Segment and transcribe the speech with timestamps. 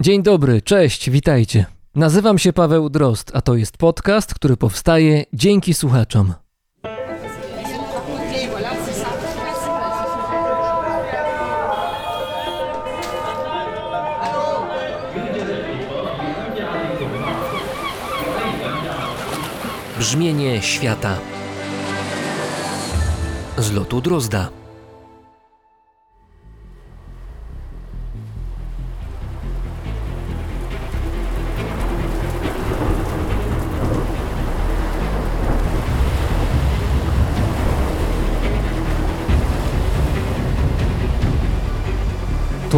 [0.00, 1.66] Dzień dobry, cześć, witajcie.
[1.94, 6.34] Nazywam się Paweł Drozd, a to jest podcast, który powstaje dzięki słuchaczom.
[19.98, 21.18] Brzmienie świata
[23.58, 24.57] z lotu Drozda.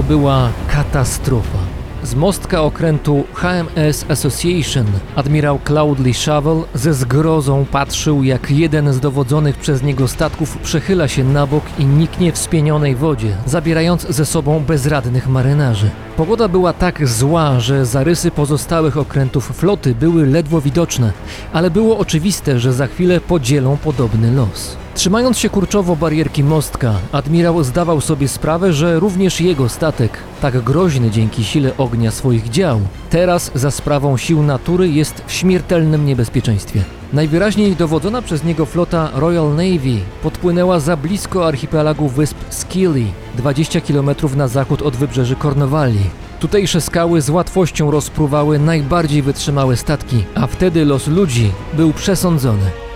[0.00, 1.58] To była katastrofa.
[2.02, 4.86] Z mostka okrętu HMS Association
[5.16, 11.24] admirał Cloudley Shovel ze zgrozą patrzył, jak jeden z dowodzonych przez niego statków przechyla się
[11.24, 15.90] na bok i niknie w spienionej wodzie, zabierając ze sobą bezradnych marynarzy.
[16.16, 21.12] Pogoda była tak zła, że zarysy pozostałych okrętów floty były ledwo widoczne,
[21.52, 24.79] ale było oczywiste, że za chwilę podzielą podobny los.
[24.94, 31.10] Trzymając się kurczowo barierki mostka, admirał zdawał sobie sprawę, że również jego statek, tak groźny
[31.10, 36.82] dzięki sile ognia swoich dział, teraz za sprawą sił natury jest w śmiertelnym niebezpieczeństwie.
[37.12, 43.04] Najwyraźniej dowodzona przez niego flota Royal Navy podpłynęła za blisko archipelagu wysp Scilly,
[43.36, 46.10] 20 km na zachód od wybrzeży Kornwalii.
[46.40, 52.89] Tutejsze skały z łatwością rozpruwały najbardziej wytrzymałe statki, a wtedy los ludzi był przesądzony.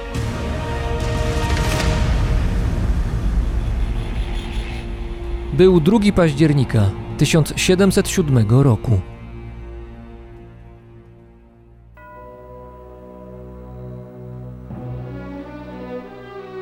[5.57, 9.01] Był 2 października 1707 roku.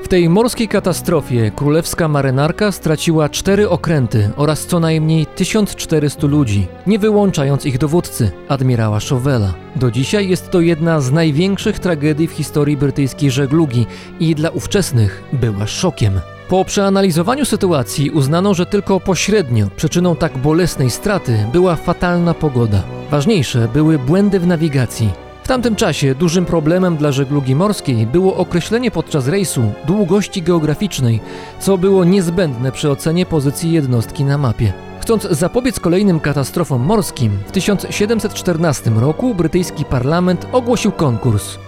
[0.03, 6.99] W tej morskiej katastrofie królewska marynarka straciła cztery okręty oraz co najmniej 1400 ludzi, nie
[6.99, 9.49] wyłączając ich dowódcy, admirała Chauvel'a.
[9.77, 13.87] Do dzisiaj jest to jedna z największych tragedii w historii brytyjskiej żeglugi
[14.21, 16.21] i dla ówczesnych była szokiem.
[16.53, 22.83] Po przeanalizowaniu sytuacji uznano, że tylko pośrednio przyczyną tak bolesnej straty była fatalna pogoda.
[23.11, 25.11] Ważniejsze były błędy w nawigacji.
[25.43, 31.21] W tamtym czasie dużym problemem dla żeglugi morskiej było określenie podczas rejsu długości geograficznej,
[31.61, 34.73] co było niezbędne przy ocenie pozycji jednostki na mapie.
[35.01, 41.59] Chcąc zapobiec kolejnym katastrofom morskim, w 1714 roku brytyjski parlament ogłosił konkurs.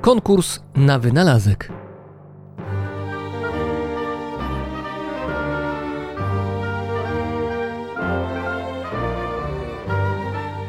[0.00, 1.81] Konkurs na wynalazek.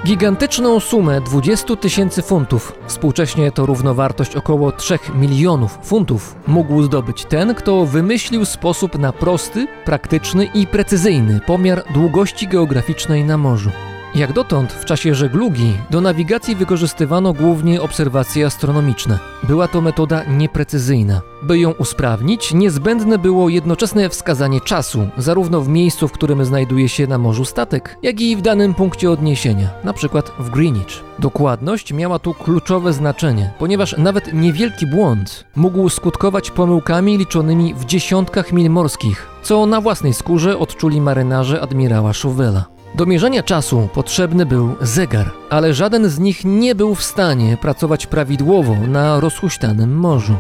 [0.06, 7.56] Gigantyczną sumę 20 tysięcy funtów, współcześnie to równowartość około 3 milionów funtów, mógł zdobyć ten,
[7.56, 13.69] kto wymyślił sposób na prosty, praktyczny i precyzyjny pomiar długości geograficznej na morzu.
[14.16, 19.19] Jak dotąd w czasie żeglugi do nawigacji wykorzystywano głównie obserwacje astronomiczne.
[19.44, 21.22] Była to metoda nieprecyzyjna.
[21.44, 27.07] By ją usprawnić, niezbędne było jednoczesne wskazanie czasu, zarówno w miejscu, w którym znajduje się
[27.07, 30.22] na morzu statek, jak i w danym punkcie odniesienia, np.
[30.40, 31.03] w Greenwich.
[31.19, 38.51] Dokładność miała tu kluczowe znaczenie, ponieważ nawet niewielki błąd mógł skutkować pomyłkami liczonymi w dziesiątkach
[38.51, 42.73] mil morskich, co na własnej skórze odczuli marynarze admirała Chauvel'a.
[42.96, 48.08] Do mierzenia czasu potrzebny był zegar, ale żaden z nich nie był w stanie pracować
[48.08, 50.36] prawidłowo na rozhuśtanym morzu.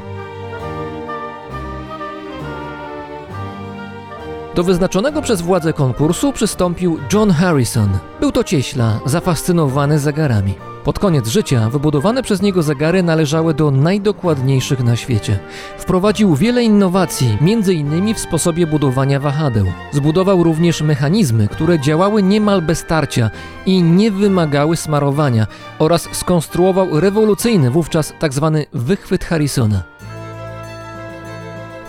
[4.55, 7.89] Do wyznaczonego przez władze konkursu przystąpił John Harrison.
[8.19, 10.72] Był to cieśla, zafascynowany zegarami.
[10.83, 15.39] Pod koniec życia wybudowane przez niego zegary należały do najdokładniejszych na świecie.
[15.77, 18.15] Wprowadził wiele innowacji, m.in.
[18.15, 19.65] w sposobie budowania wahadeł.
[19.91, 23.29] Zbudował również mechanizmy, które działały niemal bez tarcia
[23.65, 25.47] i nie wymagały smarowania
[25.79, 28.63] oraz skonstruował rewolucyjny wówczas tzw.
[28.73, 29.83] wychwyt Harrisona.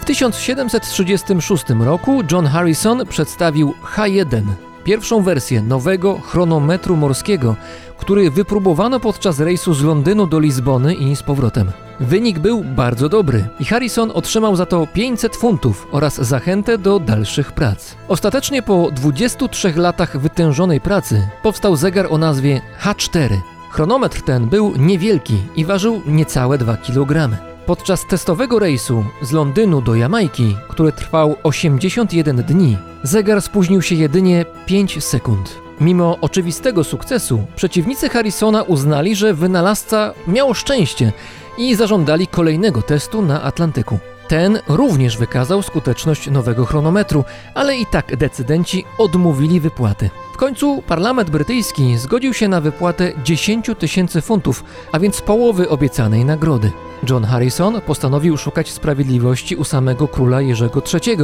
[0.00, 4.42] W 1736 roku John Harrison przedstawił H1,
[4.84, 7.56] pierwszą wersję nowego chronometru morskiego,
[7.98, 11.72] który wypróbowano podczas rejsu z Londynu do Lizbony i z powrotem.
[12.00, 17.52] Wynik był bardzo dobry i Harrison otrzymał za to 500 funtów oraz zachętę do dalszych
[17.52, 17.94] prac.
[18.08, 23.28] Ostatecznie po 23 latach wytężonej pracy powstał zegar o nazwie H4.
[23.70, 27.38] Chronometr ten był niewielki i ważył niecałe 2 kg.
[27.66, 34.44] Podczas testowego rejsu z Londynu do Jamajki, który trwał 81 dni, zegar spóźnił się jedynie
[34.66, 35.58] 5 sekund.
[35.80, 41.12] Mimo oczywistego sukcesu, przeciwnicy Harrisona uznali, że wynalazca miał szczęście
[41.58, 43.98] i zażądali kolejnego testu na Atlantyku.
[44.34, 50.10] Ten również wykazał skuteczność nowego chronometru, ale i tak decydenci odmówili wypłaty.
[50.32, 56.24] W końcu parlament brytyjski zgodził się na wypłatę 10 tysięcy funtów, a więc połowy obiecanej
[56.24, 56.72] nagrody.
[57.10, 61.16] John Harrison postanowił szukać sprawiedliwości u samego króla Jerzego III,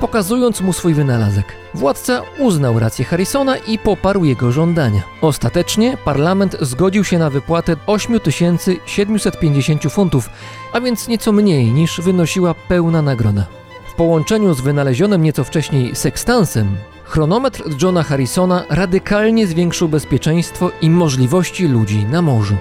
[0.00, 1.63] pokazując mu swój wynalazek.
[1.74, 5.02] Władca uznał rację Harrisona i poparł jego żądania.
[5.20, 10.30] Ostatecznie parlament zgodził się na wypłatę 8750 funtów,
[10.72, 13.46] a więc nieco mniej niż wynosiła pełna nagroda.
[13.88, 21.68] W połączeniu z wynalezionym nieco wcześniej sekstansem, chronometr Johna Harrisona radykalnie zwiększył bezpieczeństwo i możliwości
[21.68, 22.56] ludzi na morzu.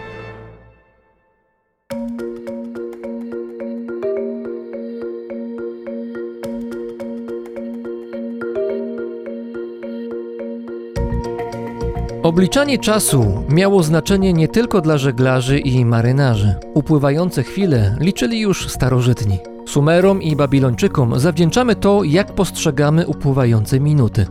[12.34, 16.56] Obliczanie czasu miało znaczenie nie tylko dla żeglarzy i marynarzy.
[16.74, 19.40] Upływające chwile liczyli już starożytni.
[19.68, 24.26] Sumerom i Babilończykom zawdzięczamy to, jak postrzegamy upływające minuty.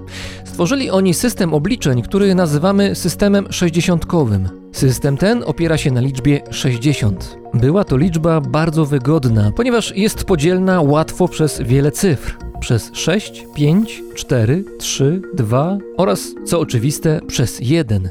[0.44, 4.48] Stworzyli oni system obliczeń, który nazywamy systemem sześćdziesiątkowym.
[4.72, 7.38] System ten opiera się na liczbie 60.
[7.54, 12.51] Była to liczba bardzo wygodna, ponieważ jest podzielna łatwo przez wiele cyfr.
[12.62, 18.10] Przez 6, 5, 4, 3, 2 oraz, co oczywiste, przez 1.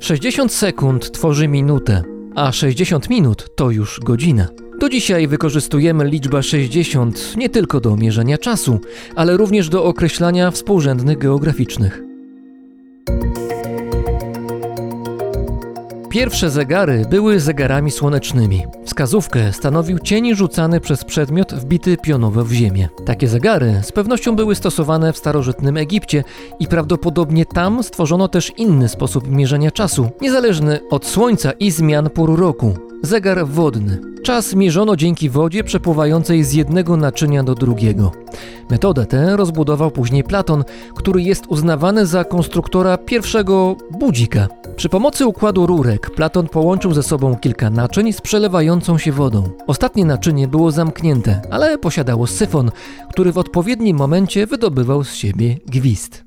[0.00, 2.02] 60 sekund tworzy minutę,
[2.34, 4.48] a 60 minut to już godzina.
[4.80, 8.80] Do dzisiaj wykorzystujemy liczbę 60 nie tylko do mierzenia czasu,
[9.16, 12.05] ale również do określania współrzędnych geograficznych.
[16.16, 18.66] Pierwsze zegary były zegarami słonecznymi.
[18.84, 22.88] Wskazówkę stanowił cień rzucany przez przedmiot wbity pionowo w ziemię.
[23.04, 26.24] Takie zegary z pewnością były stosowane w starożytnym Egipcie
[26.58, 32.38] i prawdopodobnie tam stworzono też inny sposób mierzenia czasu, niezależny od słońca i zmian pór
[32.38, 32.74] roku.
[33.02, 34.00] Zegar wodny.
[34.22, 38.12] Czas mierzono dzięki wodzie przepływającej z jednego naczynia do drugiego.
[38.70, 40.64] Metodę tę rozbudował później Platon,
[40.96, 44.48] który jest uznawany za konstruktora pierwszego budzika.
[44.76, 49.50] Przy pomocy układu rurek Platon połączył ze sobą kilka naczyń z przelewającą się wodą.
[49.66, 52.70] Ostatnie naczynie było zamknięte, ale posiadało syfon,
[53.10, 56.25] który w odpowiednim momencie wydobywał z siebie gwizd.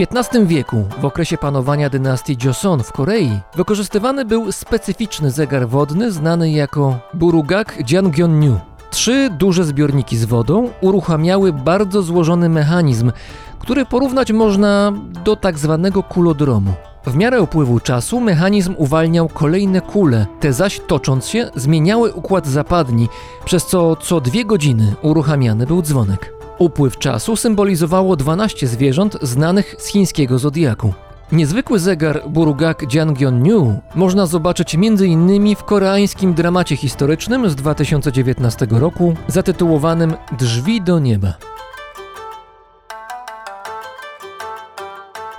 [0.00, 6.50] XV wieku, w okresie panowania dynastii Joseon w Korei, wykorzystywany był specyficzny zegar wodny znany
[6.50, 8.60] jako Burugak Jiangyeonnyu.
[8.90, 13.12] Trzy duże zbiorniki z wodą uruchamiały bardzo złożony mechanizm,
[13.58, 14.92] który porównać można
[15.24, 16.72] do tak zwanego kulodromu.
[17.06, 23.08] W miarę upływu czasu mechanizm uwalniał kolejne kule, te zaś tocząc się zmieniały układ zapadni,
[23.44, 26.39] przez co co dwie godziny uruchamiany był dzwonek.
[26.60, 30.94] Upływ czasu symbolizowało 12 zwierząt znanych z chińskiego zodiaku.
[31.32, 35.56] Niezwykły zegar Burugak Jiangyeonnyu można zobaczyć m.in.
[35.56, 41.34] w koreańskim dramacie historycznym z 2019 roku zatytułowanym Drzwi do nieba.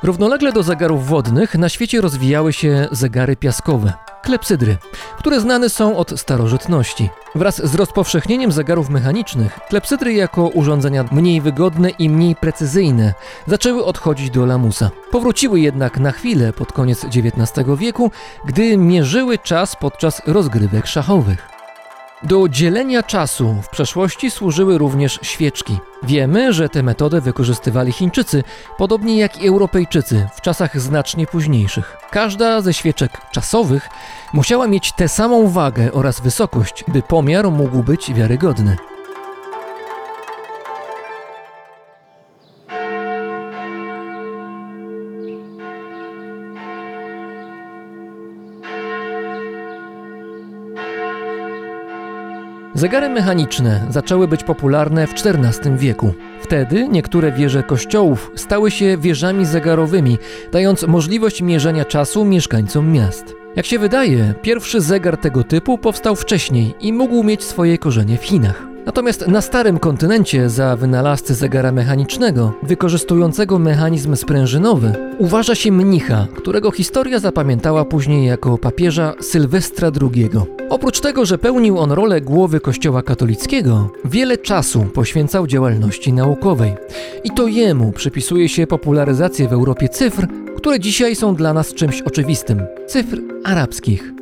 [0.03, 4.77] Równolegle do zegarów wodnych na świecie rozwijały się zegary piaskowe klepsydry,
[5.17, 7.09] które znane są od starożytności.
[7.35, 13.13] Wraz z rozpowszechnieniem zegarów mechanicznych, klepsydry jako urządzenia mniej wygodne i mniej precyzyjne
[13.47, 14.91] zaczęły odchodzić do lamusa.
[15.11, 18.11] Powróciły jednak na chwilę pod koniec XIX wieku,
[18.45, 21.50] gdy mierzyły czas podczas rozgrywek szachowych.
[22.23, 25.77] Do dzielenia czasu w przeszłości służyły również świeczki.
[26.03, 28.43] Wiemy, że tę metodę wykorzystywali Chińczycy,
[28.77, 31.97] podobnie jak i Europejczycy w czasach znacznie późniejszych.
[32.11, 33.89] Każda ze świeczek czasowych
[34.33, 38.77] musiała mieć tę samą wagę oraz wysokość, by pomiar mógł być wiarygodny.
[52.81, 56.13] Zegary mechaniczne zaczęły być popularne w XIV wieku.
[56.41, 60.17] Wtedy niektóre wieże kościołów stały się wieżami zegarowymi,
[60.51, 63.35] dając możliwość mierzenia czasu mieszkańcom miast.
[63.55, 68.25] Jak się wydaje, pierwszy zegar tego typu powstał wcześniej i mógł mieć swoje korzenie w
[68.25, 68.70] Chinach.
[68.85, 76.71] Natomiast na starym kontynencie za wynalazcę zegara mechanicznego, wykorzystującego mechanizm sprężynowy, uważa się mnicha, którego
[76.71, 80.29] historia zapamiętała później jako papieża Sylwestra II.
[80.69, 86.75] Oprócz tego, że pełnił on rolę głowy Kościoła katolickiego, wiele czasu poświęcał działalności naukowej.
[87.23, 92.01] I to jemu przypisuje się popularyzację w Europie cyfr, które dzisiaj są dla nas czymś
[92.01, 94.20] oczywistym cyfr arabskich.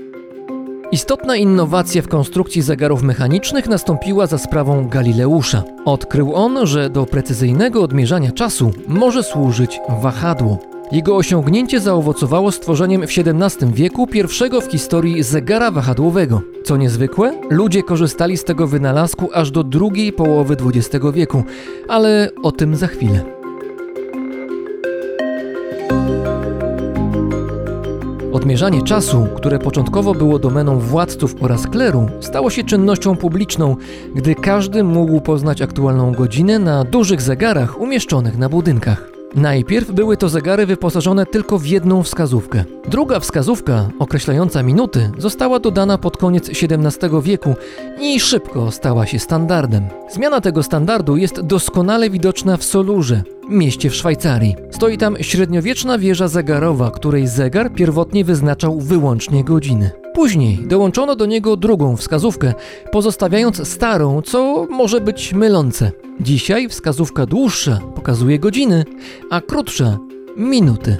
[0.91, 5.63] Istotna innowacja w konstrukcji zegarów mechanicznych nastąpiła za sprawą Galileusza.
[5.85, 10.59] Odkrył on, że do precyzyjnego odmierzania czasu może służyć wahadło.
[10.91, 16.41] Jego osiągnięcie zaowocowało stworzeniem w XVII wieku pierwszego w historii zegara wahadłowego.
[16.63, 21.43] Co niezwykłe, ludzie korzystali z tego wynalazku aż do drugiej połowy XX wieku,
[21.87, 23.38] ale o tym za chwilę.
[28.39, 33.75] Odmierzanie czasu, które początkowo było domeną władców oraz kleru, stało się czynnością publiczną,
[34.15, 39.09] gdy każdy mógł poznać aktualną godzinę na dużych zegarach umieszczonych na budynkach.
[39.35, 42.63] Najpierw były to zegary wyposażone tylko w jedną wskazówkę.
[42.89, 47.55] Druga wskazówka, określająca minuty, została dodana pod koniec XVII wieku
[48.01, 49.83] i szybko stała się standardem.
[50.11, 54.55] Zmiana tego standardu jest doskonale widoczna w Solurze, mieście w Szwajcarii.
[54.71, 59.91] Stoi tam średniowieczna wieża zegarowa, której zegar pierwotnie wyznaczał wyłącznie godziny.
[60.13, 62.53] Później dołączono do niego drugą wskazówkę,
[62.91, 65.91] pozostawiając starą, co może być mylące.
[66.19, 68.85] Dzisiaj wskazówka dłuższa pokazuje godziny,
[69.29, 69.97] a krótsza
[70.37, 70.97] minuty.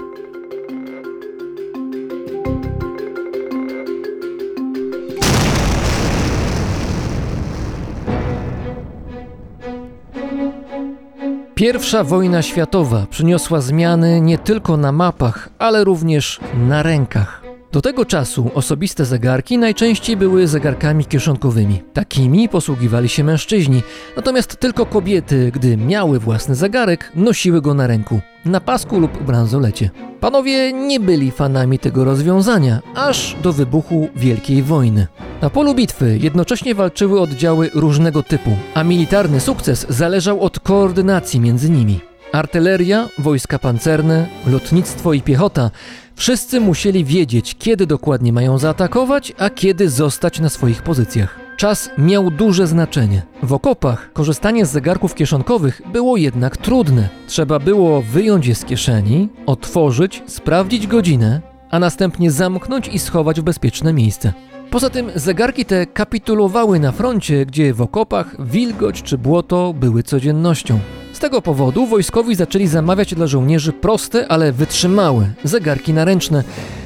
[11.59, 17.48] Pierwsza wojna światowa przyniosła zmiany nie tylko na mapach, ale również na rękach.
[17.71, 21.81] Do tego czasu osobiste zegarki najczęściej były zegarkami kieszonkowymi.
[21.93, 23.83] Takimi posługiwali się mężczyźni,
[24.15, 29.89] natomiast tylko kobiety, gdy miały własny zegarek, nosiły go na ręku, na pasku lub bransolecie.
[30.19, 35.07] Panowie nie byli fanami tego rozwiązania, aż do wybuchu Wielkiej Wojny.
[35.41, 41.69] Na polu bitwy jednocześnie walczyły oddziały różnego typu, a militarny sukces zależał od koordynacji między
[41.69, 41.99] nimi.
[42.31, 45.71] Artyleria, wojska pancerne, lotnictwo i piechota
[46.19, 51.39] wszyscy musieli wiedzieć, kiedy dokładnie mają zaatakować, a kiedy zostać na swoich pozycjach.
[51.57, 53.21] Czas miał duże znaczenie.
[53.43, 57.09] W okopach korzystanie z zegarków kieszonkowych było jednak trudne.
[57.27, 63.43] Trzeba było wyjąć je z kieszeni, otworzyć, sprawdzić godzinę, a następnie zamknąć i schować w
[63.43, 64.33] bezpieczne miejsce.
[64.69, 70.79] Poza tym zegarki te kapitulowały na froncie, gdzie w okopach wilgoć czy błoto były codziennością.
[71.18, 76.44] Z tego powodu wojskowi zaczęli zamawiać dla żołnierzy proste, ale wytrzymałe zegarki naręczne,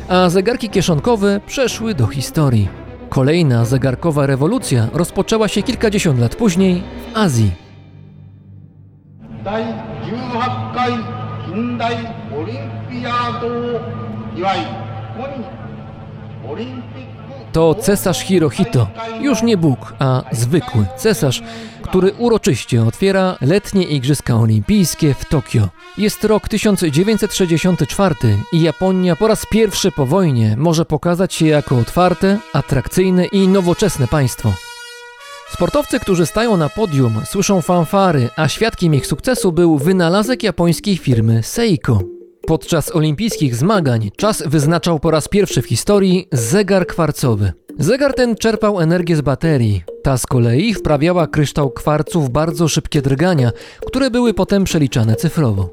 [0.08, 2.68] a zegarki kieszonkowe przeszły do historii.
[3.08, 6.82] Kolejna zegarkowa rewolucja rozpoczęła się kilkadziesiąt lat później
[7.14, 7.52] w Azji.
[9.44, 9.62] 第
[10.02, 10.92] 18回
[11.46, 11.96] 近代
[12.34, 12.56] オリン
[12.90, 13.80] ピアードを
[14.36, 14.58] 祝い
[15.16, 15.44] ここに
[16.46, 17.11] オリンピック
[17.53, 18.87] to cesarz Hirohito,
[19.21, 21.43] już nie Bóg, a zwykły cesarz,
[21.81, 25.69] który uroczyście otwiera letnie Igrzyska Olimpijskie w Tokio.
[25.97, 28.15] Jest rok 1964
[28.53, 34.07] i Japonia po raz pierwszy po wojnie może pokazać się jako otwarte, atrakcyjne i nowoczesne
[34.07, 34.53] państwo.
[35.49, 41.43] Sportowcy, którzy stają na podium, słyszą fanfary, a świadkiem ich sukcesu był wynalazek japońskiej firmy
[41.43, 42.12] Seiko.
[42.47, 47.53] Podczas olimpijskich zmagań czas wyznaczał po raz pierwszy w historii zegar kwarcowy.
[47.79, 49.83] Zegar ten czerpał energię z baterii.
[50.03, 53.51] Ta z kolei wprawiała kryształ kwarcu w bardzo szybkie drgania,
[53.85, 55.69] które były potem przeliczane cyfrowo.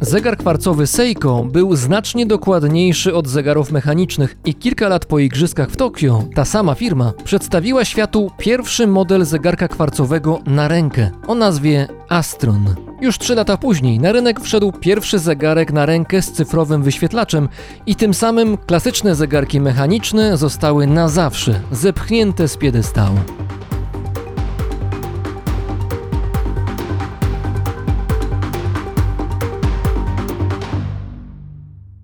[0.00, 5.76] Zegar kwarcowy Seiko był znacznie dokładniejszy od zegarów mechanicznych i kilka lat po igrzyskach w
[5.76, 12.74] Tokio ta sama firma przedstawiła światu pierwszy model zegarka kwarcowego na rękę o nazwie Astron.
[13.00, 17.48] Już trzy lata później na rynek wszedł pierwszy zegarek na rękę z cyfrowym wyświetlaczem
[17.86, 23.18] i tym samym klasyczne zegarki mechaniczne zostały na zawsze zepchnięte z piedestału.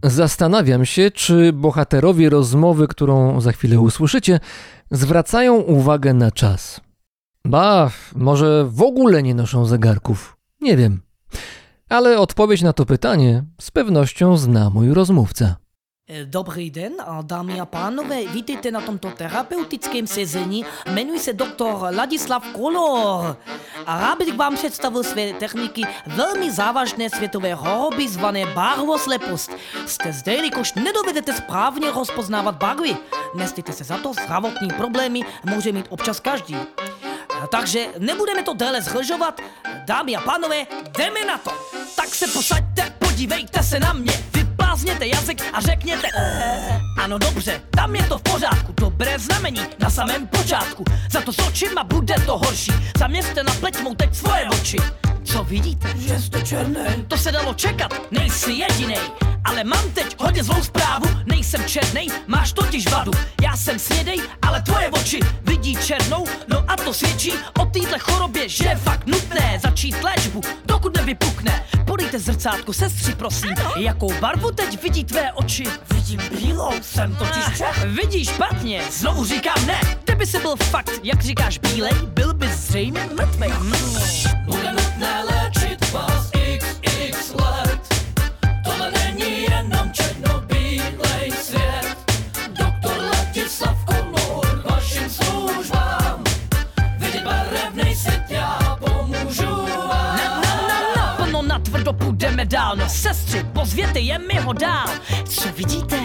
[0.02, 4.40] Zastanawiam się, czy bohaterowie rozmowy, którą za chwilę usłyszycie,
[4.90, 6.80] zwracają uwagę na czas.
[7.44, 10.36] Ba, może w ogóle nie noszą zegarków.
[10.60, 11.02] Nie wiem.
[11.88, 15.56] Ale odpowiedź na to pytanie z pewnością zna mój rozmówca.
[16.14, 16.92] Eh, Dobrý den,
[17.22, 20.64] dámy a pánové, vítejte na tomto terapeutickém sezení.
[20.86, 23.36] Jmenuji se doktor Ladislav Kolor
[23.86, 29.50] a rád bych vám představil své techniky velmi závažné světové choroby zvané barvoslepost.
[29.86, 32.96] Jste zde, jelikož nedovedete správně rozpoznávat barvy.
[33.34, 36.56] Nestýte se za to, zdravotní problémy může mít občas každý.
[36.56, 39.40] Eh, Takže nebudeme to déle zhlžovat.
[39.84, 40.66] Dámy a pánové,
[40.98, 41.50] jdeme na to.
[41.96, 44.31] Tak se posaďte, podívejte se na mě.
[44.72, 49.90] Vyplázněte jazyk a řekněte "Eh." Ano dobře, tam je to v pořádku, dobré znamení na
[49.90, 50.84] samém počátku.
[51.10, 52.72] Za to s očima bude to horší.
[52.98, 54.76] Zaměřte na pleť teď svoje oči.
[55.24, 55.88] Co vidíte?
[55.96, 57.04] Že jste černý.
[57.08, 59.00] To se dalo čekat, nejsi jedinej.
[59.44, 63.12] Ale mám teď hodně zlou zprávu, nejsem černej, máš totiž vadu.
[63.42, 68.48] Já jsem snědej, ale tvoje oči vidí černou, no a to svědčí o téhle chorobě,
[68.48, 71.64] že je fakt nutné začít léčbu, dokud nevypukne.
[71.86, 73.54] Podejte Podívejte zrcátko, sestři, prosím.
[73.76, 75.64] Jakou barvu teď vidí tvé oči?
[75.94, 77.84] Vidím bílou, jsem totiž Čech.
[77.84, 79.80] Vidíš špatně, znovu říkám ne.
[80.04, 83.50] Kdyby si byl fakt, jak říkáš bílej, byl bys zřejmě mrtvej.
[83.50, 84.91] Hmm.
[101.92, 102.76] Tvrdo půjdeme dál.
[102.76, 104.88] No sestři, pozvěte je mi ho dál.
[105.28, 106.00] Co vidíte?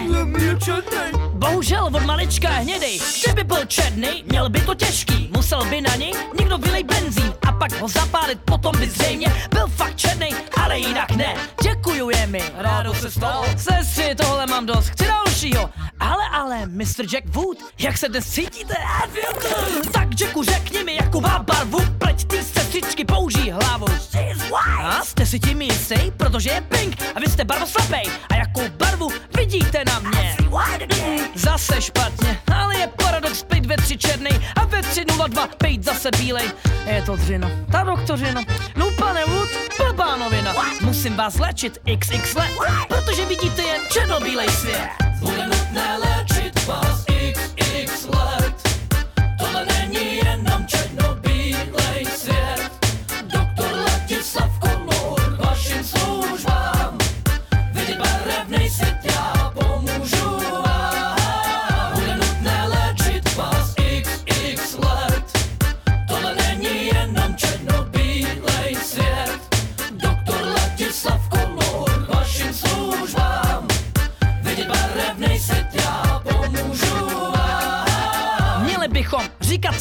[1.32, 3.00] Bohužel od malička je hnědej.
[3.24, 5.30] Kdyby byl černý, měl by to těžký.
[5.36, 9.66] Musel by na něj někdo vylej benzín a pak ho zapálit, potom by zřejmě byl
[9.66, 10.28] fakt černý,
[10.64, 11.34] ale jinak ne.
[11.62, 13.44] Děkujeme, rádo se stalo.
[13.56, 15.70] Sestři, tohle mám dost, chci dalšího.
[16.00, 17.04] Ale, ale, Mr.
[17.12, 18.74] Jack Wood, jak se dnes cítíte?
[19.92, 21.78] Tak Jacku, řekni mi, jakou má barvu,
[22.18, 23.86] pleť ty sestřičky použij hlavu.
[24.82, 28.04] A jste si tím jistý, protože je pink a vy jste barvoslepej.
[28.30, 30.36] A jakou barvu vidíte na mě?
[31.34, 36.50] Zase špatně, ale je paradox pejt ve tři černý a ve 302 pejt zase bílej.
[36.86, 38.42] Je to dřina, ta doktořina.
[38.76, 39.48] No pane Wood,
[39.78, 40.54] blbá novina.
[40.80, 42.52] Musím vás léčit xx let,
[42.88, 44.88] protože vidíte jen černobílej svět.
[45.20, 45.98] Bude nutné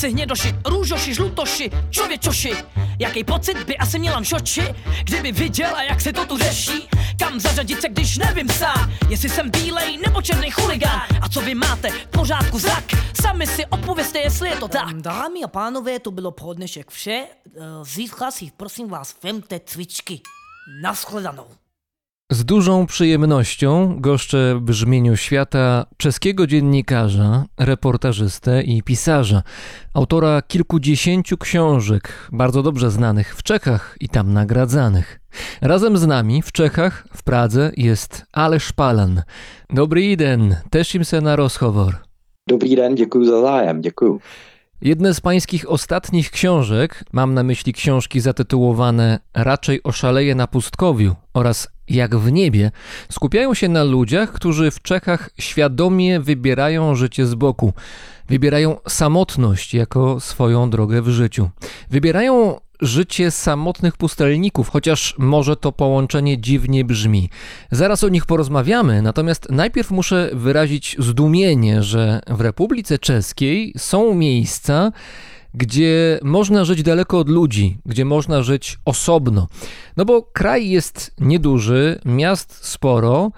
[0.07, 2.53] si hnědoši, růžoši, žlutoši, člověčoši.
[2.99, 6.89] Jaký pocit by asi měl šoči, kdyby viděl a jak se to tu řeší?
[7.19, 11.01] Kam zařadit se, když nevím sám, jestli jsem bílej nebo černý chuligán.
[11.21, 12.83] A co vy máte, v pořádku zrak?
[13.21, 14.93] Sami si odpověste, jestli je to tak.
[14.93, 17.27] Dámy a pánové, to bylo pro dnešek vše.
[17.83, 20.21] Zítra si prosím vás vemte cvičky.
[20.81, 21.47] Naschledanou.
[22.31, 29.43] Z dużą przyjemnością goszczę brzmieniu świata czeskiego dziennikarza, reportażystę i pisarza,
[29.93, 35.19] autora kilkudziesięciu książek, bardzo dobrze znanych w Czechach i tam nagradzanych.
[35.61, 39.21] Razem z nami w Czechach, w Pradze jest Aleš Palan.
[39.69, 41.95] Dobry den, teším se na rozhovor.
[42.49, 44.19] Dobrý den, děkuji za zájem, děkuji.
[44.81, 51.67] Jedne z pańskich ostatnich książek, mam na myśli książki zatytułowane Raczej oszaleje na pustkowiu oraz
[51.89, 52.71] Jak w niebie,
[53.11, 57.73] skupiają się na ludziach, którzy w Czechach świadomie wybierają życie z boku.
[58.29, 61.49] Wybierają samotność jako swoją drogę w życiu.
[61.89, 67.29] Wybierają życie samotnych pustelników, chociaż może to połączenie dziwnie brzmi.
[67.71, 74.91] Zaraz o nich porozmawiamy, natomiast najpierw muszę wyrazić zdumienie, że w Republice Czeskiej są miejsca,
[75.53, 79.47] gdzie można żyć daleko od ludzi, gdzie można żyć osobno.
[79.97, 83.31] No bo kraj jest nieduży, miast sporo,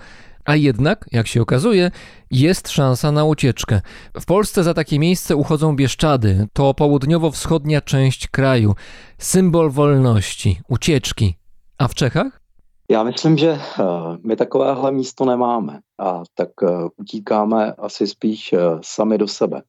[0.50, 1.92] a jednak, jak się okazuje,
[2.32, 3.82] jest szansa na ucieczkę.
[4.22, 6.48] W Polsce za takie miejsce uchodzą Bieszczady.
[6.54, 8.76] To południowo-wschodnia część kraju,
[9.18, 11.36] symbol wolności, ucieczki.
[11.78, 12.42] A w Czechach?
[12.90, 18.60] Já myslím, že eh, my takovéhle místo nemáme a tak eh, utíkáme asi spíš eh,
[18.82, 19.62] sami do sebe.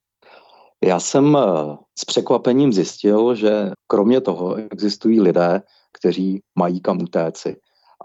[0.83, 1.37] Já jsem
[1.99, 5.61] s překvapením zjistil, že kromě toho existují lidé,
[5.93, 7.55] kteří mají kam utéci.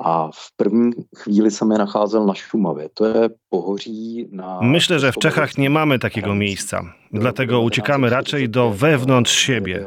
[0.01, 2.89] A v první chvíli jsem je nacházel na Šumavě.
[2.95, 4.59] To je pohoří na...
[4.63, 6.83] Myślę, że w Czechach nie mamy takiego miejsca.
[7.13, 9.87] Dlatego uciekamy raczej do wewnątrz siebie.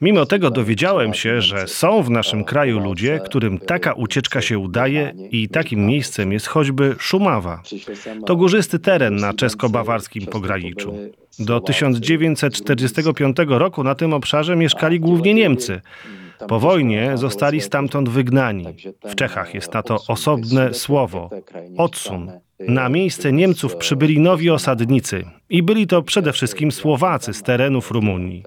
[0.00, 5.12] Mimo tego dowiedziałem się, że są w naszym kraju ludzie, którym taka ucieczka się udaje
[5.30, 7.62] i takim miejscem jest choćby Szumawa.
[8.26, 10.94] To górzysty teren na czesko-bawarskim pograniczu.
[11.38, 15.80] Do 1945 roku na tym obszarze mieszkali głównie Niemcy.
[16.48, 18.66] Po wojnie zostali stamtąd wygnani.
[19.04, 21.30] W Czechach jest na to osobne słowo
[21.78, 22.32] odsun.
[22.60, 28.44] Na miejsce Niemców przybyli nowi osadnicy i byli to przede wszystkim Słowacy z terenów Rumunii.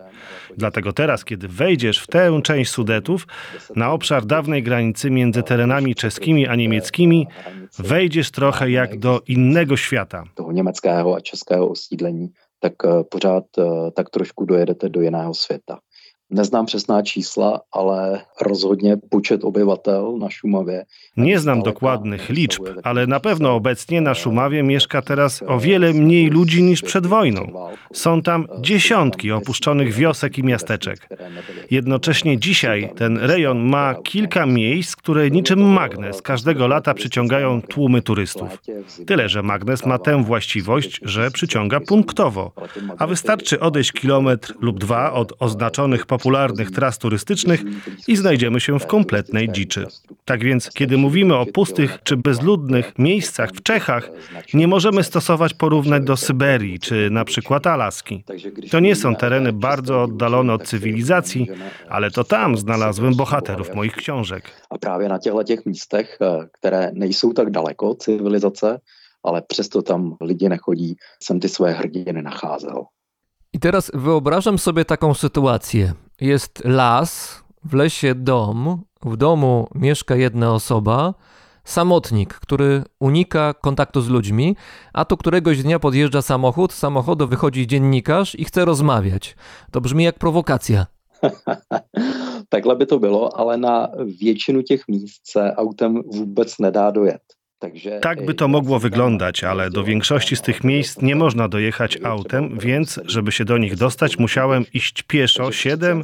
[0.57, 3.27] Dlatego teraz, kiedy wejdziesz w tę część Sudetów,
[3.75, 7.27] na obszar dawnej granicy między terenami czeskimi a niemieckimi,
[7.79, 10.23] wejdziesz trochę jak do innego świata.
[10.51, 12.73] německého a českého osídlení, tak
[13.09, 13.43] pořád
[13.95, 15.79] tak trošku dojedete do jiného světa.
[16.29, 20.85] Neznám přesná čísla, ale rozhodně počet obyvatel na Šumavě.
[21.17, 26.27] Nie znam dokładnych liczb, ale na pewno obecnie na Szumawie mieszka teraz o wiele mniej
[26.29, 27.53] ludzi niż przed wojną.
[27.93, 31.09] Są tam dziesiątki opuszczonych wiosek i miasteczek.
[31.71, 38.61] Jednocześnie dzisiaj ten rejon ma kilka miejsc, które niczym magnes każdego lata przyciągają tłumy turystów.
[39.07, 42.51] Tyle, że magnes ma tę właściwość, że przyciąga punktowo,
[42.97, 47.63] a wystarczy odejść kilometr lub dwa od oznaczonych popularnych tras turystycznych
[48.07, 49.87] i znajdziemy się w kompletnej dziczy.
[50.25, 54.03] Tak więc, kiedy mówimy o pustych czy bezludnych miejscach w Czechach,
[54.53, 58.23] nie możemy stosować porównań do Syberii czy na przykład Alaski.
[58.71, 61.47] To nie są tereny bardzo oddalone od cywilizacji,
[61.89, 64.43] ale to tam znalazłem bohaterów moich książek.
[64.69, 68.79] A právě na těchto těch místech, eh, které nejsou tak daleko od civilizace,
[69.23, 72.85] ale přesto tam lidi nechodí, jsem ty své hrdiny nacházel.
[73.53, 75.93] I teraz wyobrażam sobie taką sytuację.
[76.21, 81.13] Jest las, w lesie dom, w domu mieszka jedna osoba,
[81.63, 84.55] samotnik, który unika kontaktu z ludźmi,
[84.93, 89.35] a tu któregoś dnia podjeżdża samochód, z samochodu wychodzi dziennikarz i chce rozmawiać.
[89.71, 90.85] To brzmi jak prowokacja.
[92.49, 93.89] Takhle by to bylo, ale na
[94.21, 97.21] většinu těch míst se autem vůbec nedá dojet.
[98.01, 102.59] Tak by to mogło wyglądać, ale do większości z tych miejsc nie można dojechać autem,
[102.59, 106.01] więc żeby się do nich dostać, musiałem iść pieszo 7,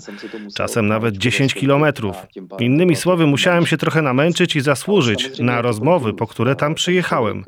[0.55, 2.15] czasem nawet 10 kilometrów.
[2.59, 7.43] Innymi słowy, musiałem się trochę namęczyć i zasłużyć na rozmowy, po które tam przyjechałem.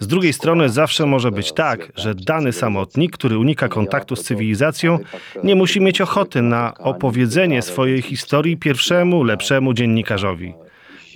[0.00, 4.98] Z drugiej strony zawsze może być tak, że dany samotnik, który unika kontaktu z cywilizacją,
[5.44, 10.54] nie musi mieć ochoty na opowiedzenie swojej historii pierwszemu, lepszemu dziennikarzowi.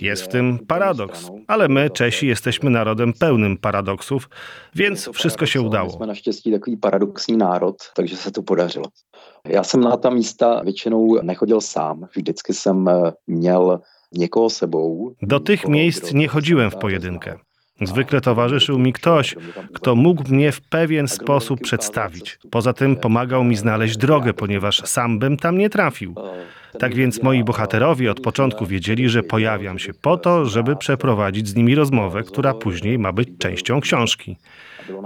[0.01, 4.29] Jest w tym paradoks, ale my, Czesi, jesteśmy narodem pełnym paradoksów,
[4.75, 5.89] więc wszystko się udało.
[5.89, 8.85] jsme naštěstí takový paradoxní národ, takže se to podařilo.
[9.47, 13.81] Já jsem na ta místa většinou nechodil sám, vždycky jsem eh, měl.
[15.21, 17.44] Do tych miejsc nie chodziłem w pojedynkę.
[17.81, 19.35] Zwykle towarzyszył mi ktoś,
[19.73, 22.39] kto mógł mnie w pewien sposób przedstawić.
[22.51, 26.15] Poza tym pomagał mi znaleźć drogę, ponieważ sam bym tam nie trafił.
[26.79, 31.55] Tak więc moi bohaterowie od początku wiedzieli, że pojawiam się po to, żeby przeprowadzić z
[31.55, 34.37] nimi rozmowę, która później ma być częścią książki.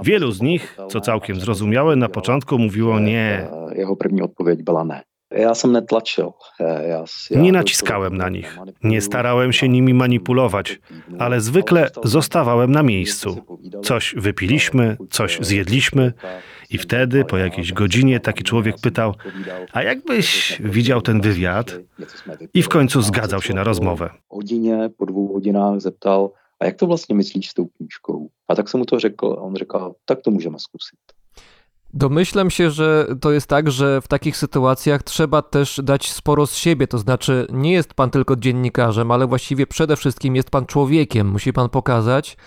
[0.03, 3.47] Wielu z nich, co całkiem zrozumiałe, na początku mówiło nie.
[3.71, 4.83] Eh, Jeho první odpověď byla
[5.67, 6.33] netlačil.
[6.59, 10.79] eh, Já, já Nie naciskałem na nich, nie starałem się nimi manipulować,
[11.19, 13.37] ale zwykle zostawałem na miejscu.
[13.83, 16.13] Coś wypiliśmy, coś zjedliśmy
[16.69, 19.13] i wtedy po jakiejś godzinie taki człowiek pytał,
[19.73, 21.79] a jakbyś widział ten wywiad?
[22.53, 24.09] I w końcu zgadzał się na rozmowę.
[24.29, 28.29] Hodině, po dvou hodinách zeptal, a jak to vlastně myslíš s tou knížkou?
[28.47, 30.99] A tak jsem mu to a on říkal, tak to můžeme zkusit.
[31.93, 36.55] Domyślam się, że to jest tak, że w takich sytuacjach trzeba też dać sporo z
[36.55, 36.87] siebie.
[36.87, 41.27] To znaczy, nie jest pan tylko dziennikarzem, ale właściwie przede wszystkim jest pan człowiekiem.
[41.27, 42.37] Musi pan pokazać,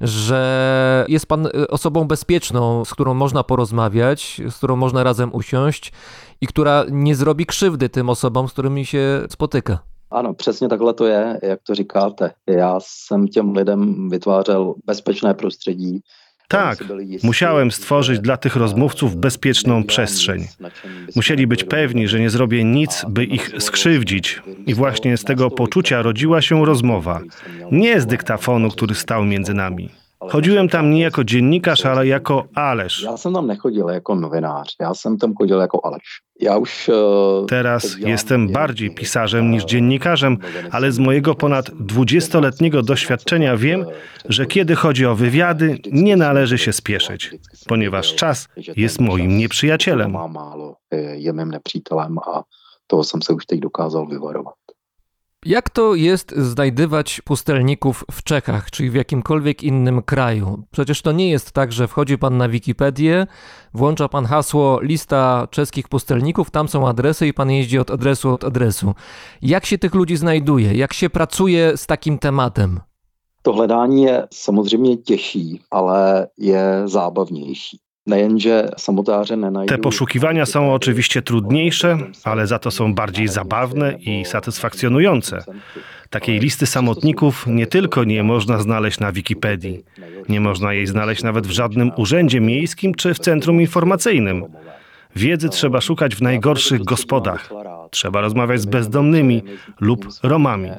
[0.00, 5.92] że jest pan y, osobą bezpieczną, z którą można porozmawiać, z którą można razem usiąść
[6.40, 9.78] i która nie zrobi krzywdy tym osobom, z którymi się spotyka.
[10.10, 12.30] Ano, přesně takhle to je, jak to říkáte.
[12.46, 16.00] Já jsem těm lidem vytvářel bezpečné prostředí.
[16.50, 16.84] Tak,
[17.22, 20.46] musiałem stworzyć dla tych rozmówców bezpieczną przestrzeń.
[21.16, 24.42] Musieli być pewni, że nie zrobię nic, by ich skrzywdzić.
[24.66, 27.20] I właśnie z tego poczucia rodziła się rozmowa.
[27.72, 29.88] Nie z dyktafonu, który stał między nami.
[30.28, 33.02] Chodziłem tam nie jako dziennikarz, ale jako Alesz.
[33.02, 36.02] Já jsem tam nechodil jako novinář, já jsem tam chodil jako Aleš.
[36.40, 36.88] Já už...
[36.88, 40.36] eh, Teraz jestem bardziej pisarzem niż dziennikarzem,
[40.70, 43.84] ale z mojego ponad 20-letniego doświadczenia wiem,
[44.28, 47.30] że kiedy chodzi o wywiady, nie należy się spieszyć,
[47.68, 50.10] ponieważ czas jest moim nieprzyjacielem.
[50.12, 52.42] Má málo, eh, je mým nepřítelem a
[52.86, 54.54] toho jsem se už teď dokázal vyvarovat.
[55.46, 60.62] Jak to jest znajdywać pustelników w Czechach, czy w jakimkolwiek innym kraju?
[60.70, 63.26] Przecież to nie jest tak, że wchodzi pan na Wikipedię,
[63.74, 68.44] włącza pan hasło lista czeskich pustelników, tam są adresy i pan jeździ od adresu od
[68.44, 68.94] adresu.
[69.42, 70.74] Jak się tych ludzi znajduje?
[70.74, 72.80] Jak się pracuje z takim tematem?
[73.42, 77.80] To hledání je samozřejmě těžší, ale je zábavnější.
[79.66, 85.44] Te poszukiwania są oczywiście trudniejsze, ale za to są bardziej zabawne i satysfakcjonujące.
[86.10, 89.84] Takiej listy samotników nie tylko nie można znaleźć na Wikipedii,
[90.28, 94.44] nie można jej znaleźć nawet w żadnym urzędzie miejskim czy w centrum informacyjnym.
[95.16, 97.50] Wiedzy trzeba szukać w najgorszych gospodach.
[97.90, 99.42] Trzeba rozmawiać z bezdomnymi
[99.80, 100.70] lub Romami.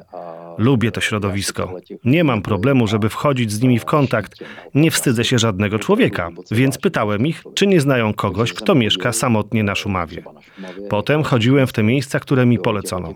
[0.57, 1.75] Lubię to środowisko.
[2.05, 4.43] Nie mam problemu, żeby wchodzić z nimi w kontakt.
[4.75, 9.63] Nie wstydzę się żadnego człowieka, więc pytałem ich, czy nie znają kogoś, kto mieszka samotnie
[9.63, 10.23] na Szumawie.
[10.89, 13.13] Potem chodziłem w te miejsca, które mi polecono.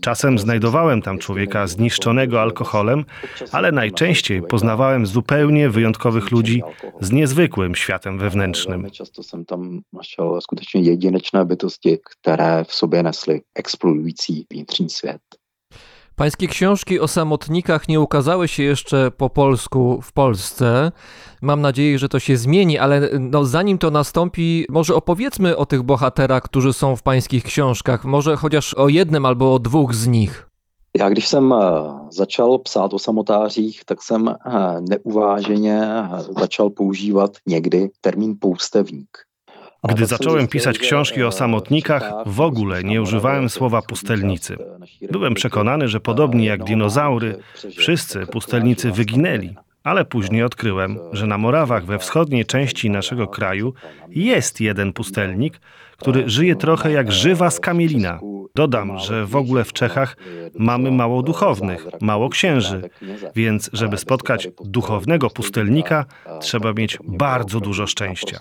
[0.00, 3.04] Czasem znajdowałem tam człowieka zniszczonego alkoholem,
[3.52, 6.62] ale najczęściej poznawałem zupełnie wyjątkowych ludzi
[7.00, 8.90] z niezwykłym światem wewnętrznym.
[8.90, 15.20] Často jsem tam našel skutečně jedinečné bytosti, které v sobě nesly explodující vnitřní svět.
[16.16, 20.92] Pańskie książki o samotnikach nie ukazały się jeszcze po polsku w Polsce.
[21.42, 25.82] Mam nadzieję, że to się zmieni, ale no, zanim to nastąpi, może opowiedzmy o tych
[25.82, 28.04] bohaterach, którzy są w pańskich książkach.
[28.04, 30.50] Może chociaż o jednym albo o dwóch z nich.
[30.94, 31.58] Já když jsem eh,
[32.10, 39.18] začal psát o samotářích, tak jsem eh, neuváženě eh, začal používat někdy termín poustevník.
[39.88, 44.56] Gdy zacząłem pisać książki o samotnikach, w ogóle nie używałem słowa pustelnicy.
[45.10, 47.38] Byłem przekonany, że podobnie jak dinozaury,
[47.76, 49.54] wszyscy pustelnicy wyginęli.
[49.84, 53.74] Ale później odkryłem, że na Morawach we wschodniej części naszego kraju
[54.08, 55.60] jest jeden pustelnik,
[56.04, 58.20] który żyje trochę jak żywa skamielina.
[58.54, 60.16] Dodam, że w ogóle w Czechach
[60.58, 62.90] mamy mało duchownych, mało księży,
[63.36, 66.04] więc żeby spotkać duchownego pustelnika,
[66.40, 68.38] trzeba mieć bardzo dużo szczęścia.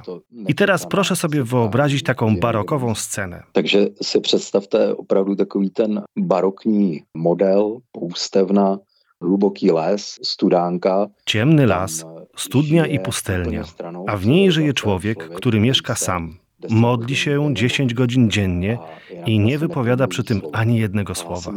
[0.48, 3.44] I teraz proszę sobie wyobrazić taką barokową scenę.
[3.52, 8.78] Takže si představte opravdu takový ten barokní model, poustevna,
[9.22, 11.08] hluboký les, studánka.
[11.26, 13.64] Ciemny las, eh, studnia i pustelnia,
[14.08, 16.43] a w niej żyje człowiek, który mieszka sam.
[16.70, 18.78] Modli się denně 10 godzin dziennie
[19.26, 21.52] i nie wypowiada przy tym ani jednego słowa.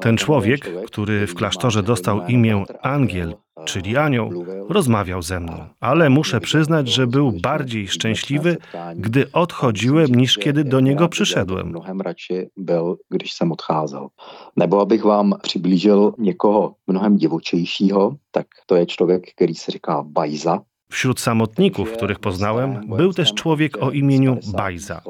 [0.00, 5.66] Ten człowiek, który w klasztorze dostał imię Angiel, czyli anioł, rozmawiał ze mną.
[5.80, 8.56] Ale muszę przyznać, że był bardziej szczęśliwy,
[8.96, 11.68] gdy odchodziłem, niż kiedy do niego przyszedłem.
[11.68, 14.08] Mnohem radši byl, když jsem odcházel.
[14.56, 20.60] Nebo abych vám přiblížil někoho mnohem divočejšího, tak to je člověk, který se říká Bajza.
[20.90, 25.02] Wśród samotników, których poznałem, był też człowiek o imieniu Bajza.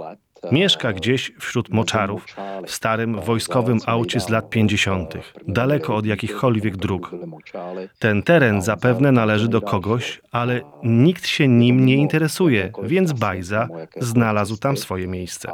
[0.53, 2.27] Mieszka gdzieś wśród moczarów,
[2.67, 5.15] w starym wojskowym aucie z lat 50.,
[5.49, 7.11] daleko od jakichkolwiek dróg.
[7.99, 13.69] Ten teren zapewne należy do kogoś, ale nikt się nim nie interesuje, więc Bajza
[14.01, 15.49] znalazł tam swoje miejsce.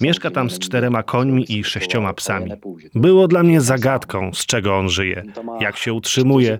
[0.00, 2.52] Mieszka tam z czterema końmi i sześcioma psami.
[2.94, 5.22] Było dla mnie zagadką, z czego on żyje,
[5.60, 6.58] jak się utrzymuje,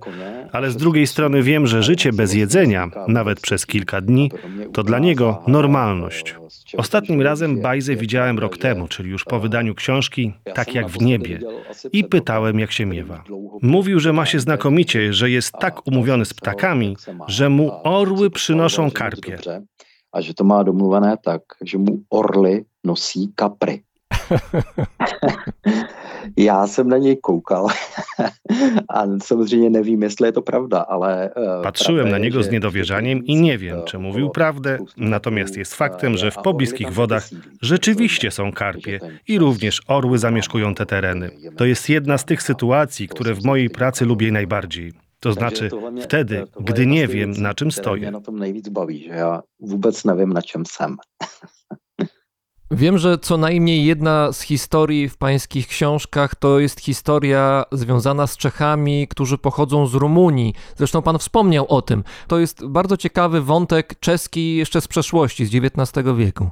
[0.53, 4.31] ale z drugiej strony wiem, że życie bez jedzenia, nawet przez kilka dni,
[4.73, 6.35] to dla niego normalność.
[6.77, 11.41] Ostatnim razem Bajzę widziałem rok temu, czyli już po wydaniu książki Tak jak w niebie,
[11.93, 13.25] i pytałem, jak się miewa.
[13.63, 16.97] Mówił, że ma się znakomicie, że jest tak umówiony z ptakami,
[17.29, 19.39] że mu orły przynoszą karpie.
[20.13, 23.87] A že to má domluvené tak, že mu orly nosí kapry.
[26.37, 27.67] Já jsem na něj koukal
[28.89, 31.31] a samozřejmě nevím, jestli je to pravda, ale...
[31.37, 34.79] eh, Patrzyłem prawda na niego z niedowierzaniem i nie wiem, eh, czy okolo mówił prawdę,
[34.97, 37.29] natomiast jest faktem, eh, że w pobliskich wodach
[37.63, 41.31] rzeczywiście są karpie i również orły zamieszkują te tereny.
[41.57, 44.93] To jest jedna z tych sytuacji, które w mojej pracy lubię najbardziej.
[45.21, 45.71] To znaczy
[46.03, 48.03] wtedy, gdy nie wiem, na czym stoję.
[48.03, 50.97] Mě na tom nejvíc baví, že já vůbec nevím, na čem jsem.
[52.73, 58.37] Wiem, że co najmniej jedna z historii w pańskich książkach to jest historia związana z
[58.37, 60.55] Czechami, którzy pochodzą z Rumunii.
[60.77, 62.05] Zresztą pan wspomniał o tym.
[62.29, 66.51] To jest bardzo ciekawy wątek czeski jeszcze z przeszłości, z XIX wieku.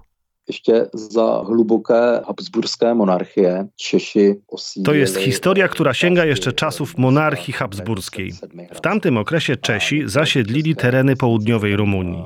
[0.48, 4.84] Ještě za hluboké habsburské monarchie Češi osídlili...
[4.84, 8.32] To jest historia, która sięga jeszcze czasów monarchii habsburskiej.
[8.74, 12.24] W tamtym okresie Czesi zasiedlili tereny południowej Rumunii.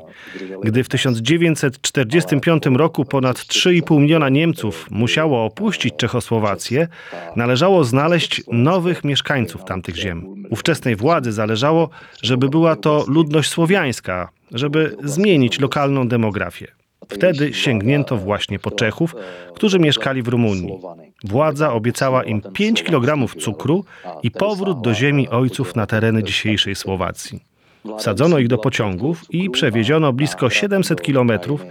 [0.63, 6.89] Gdy w 1945 roku ponad 3,5 miliona Niemców musiało opuścić Czechosłowację,
[7.37, 10.45] należało znaleźć nowych mieszkańców tamtych ziem.
[10.51, 11.89] Ówczesnej władzy zależało,
[12.23, 16.82] żeby była to ludność słowiańska, żeby zmienić lokalną demografię.
[17.15, 19.15] Wtedy sięgnięto właśnie po Czechów,
[19.55, 20.79] którzy mieszkali w Rumunii.
[21.25, 23.85] Władza obiecała im 5 kg cukru
[24.23, 27.52] i powrót do ziemi ojców na tereny dzisiejszej Słowacji.
[27.99, 31.65] Wsadzono ich do pociągów i przewieziono blisko 700 kilometrów,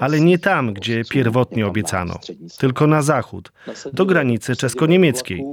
[0.00, 2.18] ale nie tam, gdzie pierwotnie obiecano,
[2.58, 3.52] tylko na zachód,
[3.92, 5.44] do granicy czesko-niemieckiej.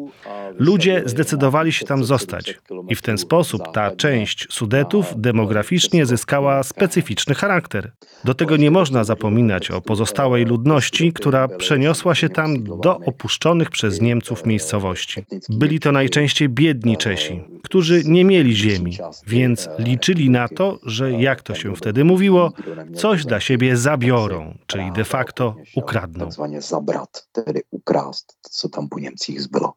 [0.60, 7.36] Ludzie zdecydowali się tam zostać i w ten sposób ta część Sudetów demograficznie zyskała specyficzny
[7.36, 7.92] charakter.
[8.24, 14.02] Do tego nie można zapominać o pozostałej ludności, która przeniosła się tam do opuszczonych przez
[14.02, 15.24] Niemców miejscowości.
[15.50, 18.98] Byli to najczęściej biedni Czesi, którzy nie mieli ziemi,
[19.28, 22.52] więc liczyli na to, że jak to się wtedy mówiło,
[22.96, 26.26] coś dla siebie zabiorą, czyli de facto ukradną.
[26.26, 29.74] Takzvaně zabrat, tedy ukrást, co tam po Němcích zbylo.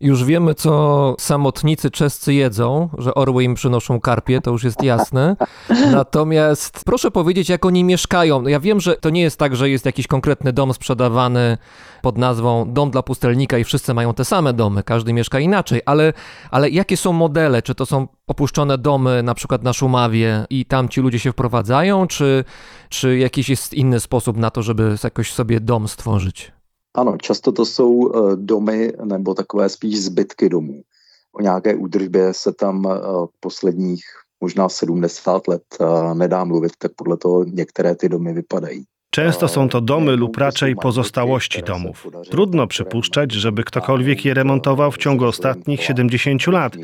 [0.00, 5.36] Już wiemy, co samotnicy czescy jedzą, że orły im przynoszą karpie, to już jest jasne.
[5.92, 8.42] Natomiast proszę powiedzieć, jak oni mieszkają.
[8.42, 11.58] No Ja wiem, że to nie jest tak, że jest jakiś konkretny dom sprzedawany
[12.02, 16.12] pod nazwą dom dla pustelnika i wszyscy mają te same domy, każdy mieszka inaczej, ale,
[16.50, 17.62] ale jakie są modele?
[17.62, 22.06] Czy to są opuszczone domy na przykład na Szumawie i tam ci ludzie się wprowadzają,
[22.06, 22.44] czy,
[22.88, 26.55] czy jakiś jest inny sposób na to, żeby jakoś sobie dom stworzyć?
[26.96, 30.82] Ano, často to jsou eh, domy nebo takové spíš zbytky domů.
[31.32, 32.98] O nějaké údržbě se tam eh,
[33.40, 34.04] posledních
[34.40, 38.84] možná 70 let eh, nedá mluvit, tak podle toho některé ty domy vypadají.
[39.10, 42.06] Często są to domy lub raczej pozostałości domów.
[42.30, 46.76] Trudno przypuszczać, żeby ktokolwiek je remontował w ciągu ostatnich 70 lat,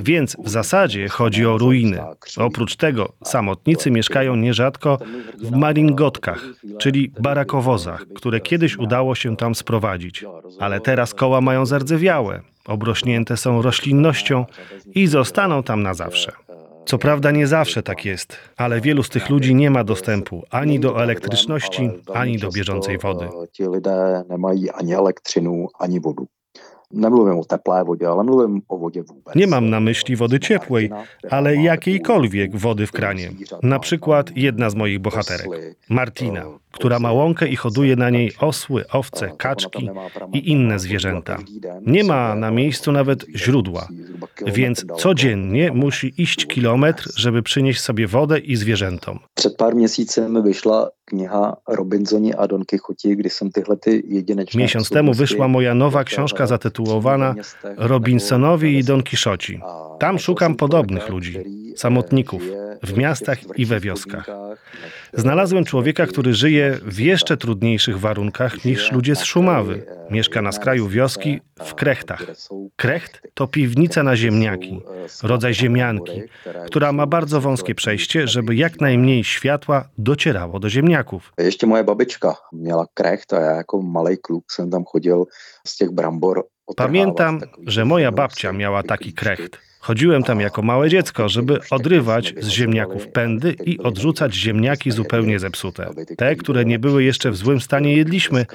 [0.00, 2.00] więc w zasadzie chodzi o ruiny.
[2.36, 4.98] Oprócz tego samotnicy mieszkają nierzadko
[5.38, 6.44] w maringotkach,
[6.78, 10.24] czyli barakowozach, które kiedyś udało się tam sprowadzić.
[10.60, 14.46] Ale teraz koła mają zardzewiałe, obrośnięte są roślinnością
[14.94, 16.32] i zostaną tam na zawsze.
[16.86, 20.80] Co prawda nie zawsze tak jest, ale wielu z tych ludzi nie ma dostępu ani
[20.80, 23.24] do elektryczności, ani do bieżącej wody.
[23.24, 26.26] eh, Ti lidé nemají ani elektřinu, ani vůbec.
[29.34, 30.90] Nie mam na myśli wody ciepłej,
[31.30, 33.30] ale jakiejkolwiek wody w kranie.
[33.62, 35.48] Na przykład jedna z moich bohaterek,
[35.88, 39.90] Martina, która ma łąkę i hoduje na niej osły, owce, kaczki
[40.32, 41.36] i inne zwierzęta.
[41.86, 43.88] Nie ma na miejscu nawet źródła,
[44.46, 49.18] więc codziennie musi iść kilometr, żeby przynieść sobie wodę i zwierzętom.
[49.34, 51.56] Před pár měsíci mi vyšla kniha
[52.38, 57.34] a Don Quixote, tyhle ty jedinečné Miesiąc temu wyszła moja nowa książka zatytułowana
[57.76, 59.02] Robinsonowi i Don.
[59.62, 62.42] A Tam szukam podobnych ludzi, eh, samotników,
[62.82, 64.26] w miastach i we wioskach.
[65.16, 69.86] Znalazłem człowieka, który żyje w jeszcze trudniejszych warunkach niż ludzie z Szumawy.
[70.10, 72.22] Mieszka na skraju wioski w Krechtach.
[72.76, 74.80] Krecht to piwnica na ziemniaki,
[75.22, 76.22] rodzaj ziemianki,
[76.66, 81.32] która ma bardzo wąskie przejście, żeby jak najmniej światła docierało do ziemniaków.
[81.38, 85.26] Ještě moje babička měla krecht a já jako malý kluk jsem tam chodil
[85.66, 86.44] z těch brambor
[86.76, 89.58] Pamiętam, że moja babcia miała taki krecht.
[89.84, 95.90] Chodziłem tam jako małe dziecko, żeby odrywać z ziemniaków pędy i odrzucać ziemniaki zupełnie zepsute.
[96.16, 98.46] Te, które nie były jeszcze w złym stanie, jedliśmy,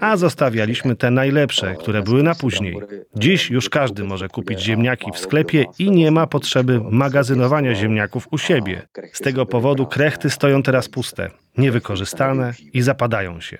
[0.00, 2.76] a zostawialiśmy te najlepsze, które były na później.
[3.16, 8.38] Dziś już każdy może kupić ziemniaki w sklepie i nie ma potrzeby magazynowania ziemniaków u
[8.38, 8.82] siebie.
[9.12, 13.58] Z tego powodu krechty stoją teraz puste, niewykorzystane i zapadają się.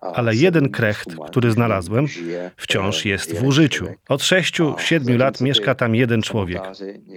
[0.00, 2.06] Ale jeden ten krecht, który znalazłem,
[2.56, 3.86] wciąż eh, jest w użyciu.
[4.08, 6.62] Od 6-7 lat mieszka tam jeden człowiek.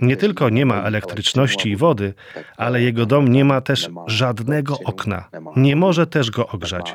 [0.01, 2.13] Nie tylko nie ma elektryczności i wody,
[2.57, 5.29] ale jego dom nie ma też żadnego okna.
[5.55, 6.93] Nie może też go ogrzać.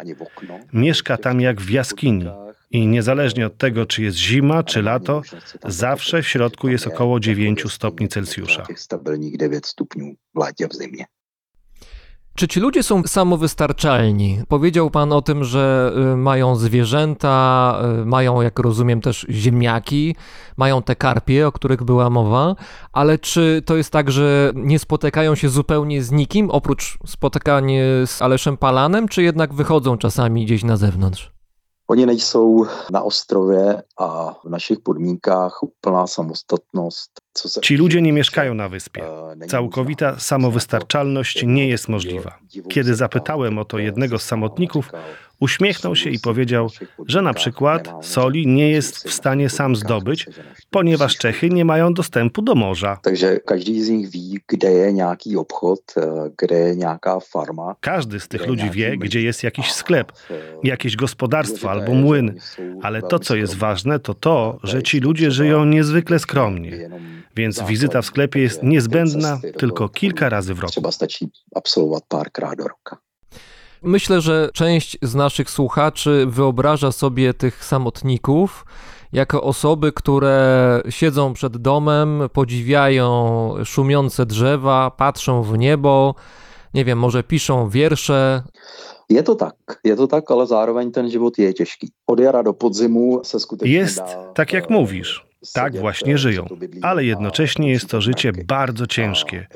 [0.72, 2.26] Mieszka tam jak w jaskini.
[2.70, 5.22] I niezależnie od tego, czy jest zima, czy lato,
[5.64, 8.62] zawsze w środku jest około 9 stopni Celsjusza.
[8.62, 11.06] Těch stabilních 9 stupňů v létě v zimě.
[12.36, 14.42] Czy ci ludzie są samowystarczalni?
[14.48, 20.16] Powiedział pan o tym, że y, mają zwierzęta, y, mają, jak rozumiem, też ziemniaki,
[20.56, 22.56] mają te karpie, o których była mowa,
[22.92, 28.22] ale czy to jest tak, że nie spotykają się zupełnie z nikim, oprócz spotykania z
[28.22, 31.35] Aleszem Palanem, czy jednak wychodzą czasami gdzieś na zewnątrz?
[31.90, 37.10] Oni nejsou na ostrově a v našich podmínkách úplná samostatnost.
[37.62, 39.02] Ci ludzie nie mieszkają na wyspie.
[39.48, 42.38] Całkowita samowystarczalność nie jest możliwa.
[42.68, 44.92] Kiedy zapytałem o to jednego z samotników,
[45.40, 46.70] uśmiechnął się i powiedział,
[47.06, 50.26] że na przykład soli nie jest w stanie sam zdobyć,
[50.70, 52.98] ponieważ Czechy nie mają dostępu do morza.
[53.02, 55.94] Takže každý z nich ví, kde je nějaký obchod,
[56.38, 57.76] kde je nějaká farma.
[57.80, 60.12] Każdy z tych ludzi wie, gdzie jest jakiś sklep,
[60.62, 62.34] jakieś gospodarstwo albo młyn.
[62.82, 66.90] Ale to, co jest ważne, to to, że ci ludzie żyją niezwykle skromnie.
[67.36, 70.70] Więc základní, wizyta w sklepie jest niezbędna tylko toho kilka obchodu razy w roku.
[70.70, 72.96] Třeba stačí absolvovat párkrát do roka.
[73.82, 78.64] Myślę, że część z naszych słuchaczy wyobraża sobie tych samotników
[79.12, 86.14] jako osoby, które siedzą przed domem, podziwiają szumiące drzewa, patrzą w niebo,
[86.74, 88.42] nie wiem, może piszą wiersze.
[89.08, 91.88] Je to tak, je to tak, ale zároveň ten život je těžký.
[92.06, 94.02] Od jara do podzimu se skutečně Jest
[94.34, 95.25] tak, jak eh, mówisz.
[95.54, 96.46] Tak właśnie eh, żyją.
[96.82, 99.46] Ale jednocześnie jest to życie bardzo ciężkie.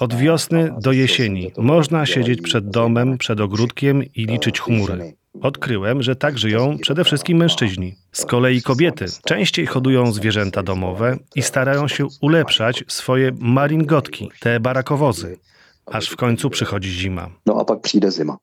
[0.00, 5.14] Od wiosny do jesieni można siedzieć przed domem, przed ogródkiem i liczyć chmury.
[5.42, 7.94] Odkryłem, że tak żyją przede wszystkim mężczyźni.
[8.12, 15.38] Z kolei kobiety częściej hodują zwierzęta domowe i starają się ulepszać swoje maringotki, te barakowozy,
[15.86, 17.30] aż w końcu przychodzi zima.
[17.46, 18.36] No a pak přijde zima.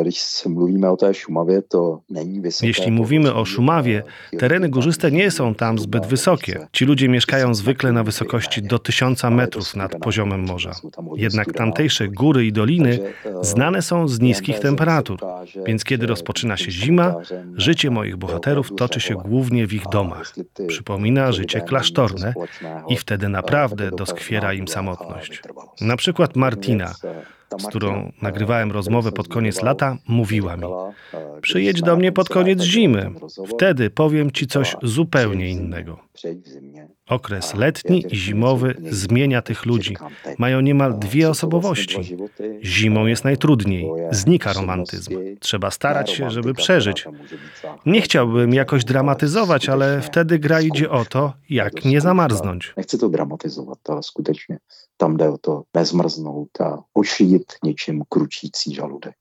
[0.00, 2.42] Když mluvíme o té Šumavě, to není.
[2.62, 4.02] Jeśli mówimy o Szumawie,
[4.32, 6.68] Eh, tereny górzyste nie są tam zbyt wysokie.
[6.72, 10.72] Ci ludzie mieszkają zwykle na wysokości do 1000 metrów nad poziomem morza.
[11.16, 12.98] Jednak tamtejsze góry i doliny
[13.40, 15.18] znane są z niskich temperatur,
[15.66, 17.14] więc kiedy rozpoczyna się zima,
[17.54, 20.34] życie moich bohaterów toczy się głównie w ich domach.
[20.66, 22.34] Przypomina życie klasztorne
[22.88, 25.42] i wtedy naprawdę doskwiera im samotność.
[25.80, 26.94] Na przykład Martina,
[27.58, 30.66] z którą nagrywałem rozmowę pod koniec lata, mówiła mi:
[31.42, 33.10] Przyjedź do mnie pod koniec zimy.
[33.48, 35.98] Wtedy powiem ci coś zupełnie innego.
[37.08, 39.96] Okres letni i zimowy zmienia tych ludzi.
[40.38, 42.16] Mają niemal dwie osobowości.
[42.62, 45.18] Zimą jest najtrudniej, znika romantyzm.
[45.40, 47.06] Trzeba starać się, żeby przeżyć.
[47.86, 52.72] Nie chciałbym jakoś dramatyzować, ale wtedy gra idzie o to, jak nie zamarznąć.
[52.76, 54.58] Nechci to dramatizovat, ale skutečně
[54.96, 59.16] tam jde o to nezmrznout a ošidit něčím kručící žaludek.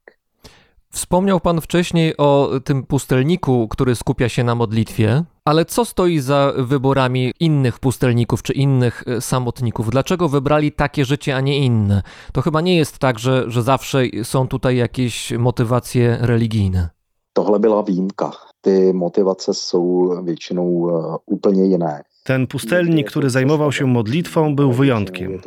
[0.89, 6.53] Wspomniał Pan wcześniej o tym pustelniku, który skupia się na modlitwie, ale co stoi za
[6.57, 9.89] wyborami innych pustelników czy innych e, samotników?
[9.89, 12.01] Dlaczego wybrali takie życie, a nie inne?
[12.33, 16.89] To chyba nie jest tak, że, że zawsze są tutaj jakieś motywacje religijne.
[17.33, 18.31] Tohle byla výjimka.
[18.61, 22.03] Ty motivace jsou většinou eh, úplně jiné.
[22.25, 25.41] Ten pustelnik, który zajmował się modlitwą, był wyjątkiem.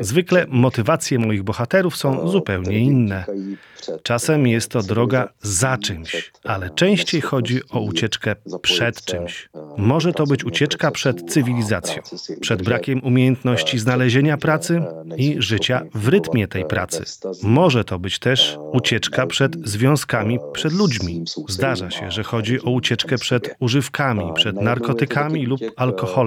[0.00, 3.24] Zwykle motywacje moich bohaterów są zupełnie inne.
[4.02, 9.48] Czasem jest to droga za czymś, ale częściej chodzi o ucieczkę przed czymś.
[9.76, 12.02] Może to być ucieczka przed cywilizacją,
[12.40, 14.82] przed brakiem umiejętności znalezienia pracy
[15.16, 17.04] i życia w rytmie tej pracy.
[17.42, 21.24] Może to być też ucieczka przed związkami, przed ludźmi.
[21.48, 26.23] Zdarza się, że chodzi o ucieczkę przed używkami, przed narkotykami lub alkoholem.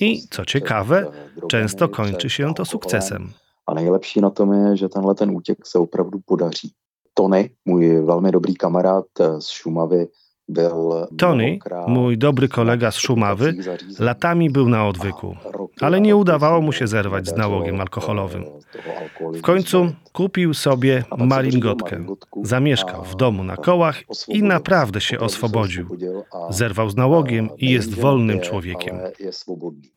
[0.00, 1.06] I co ciekawe,
[1.48, 3.32] często kończy się to sukcesem.
[3.66, 6.72] A nejlepší na tom je, že tenhle ten útěk se opravdu podaří.
[7.14, 10.08] Tony, můj velmi dobrý kamarád eh, z Šumavy,
[11.18, 13.54] Tony, mój dobry kolega z Szumawy,
[13.98, 15.36] latami był na odwyku,
[15.80, 18.44] ale nie udawało mu się zerwać z nałogiem alkoholowym.
[19.20, 22.04] W końcu kupił sobie maringotkę.
[22.42, 25.86] Zamieszkał w domu na kołach i naprawdę się oswobodził.
[26.50, 28.98] Zerwał z nałogiem i jest wolnym człowiekiem.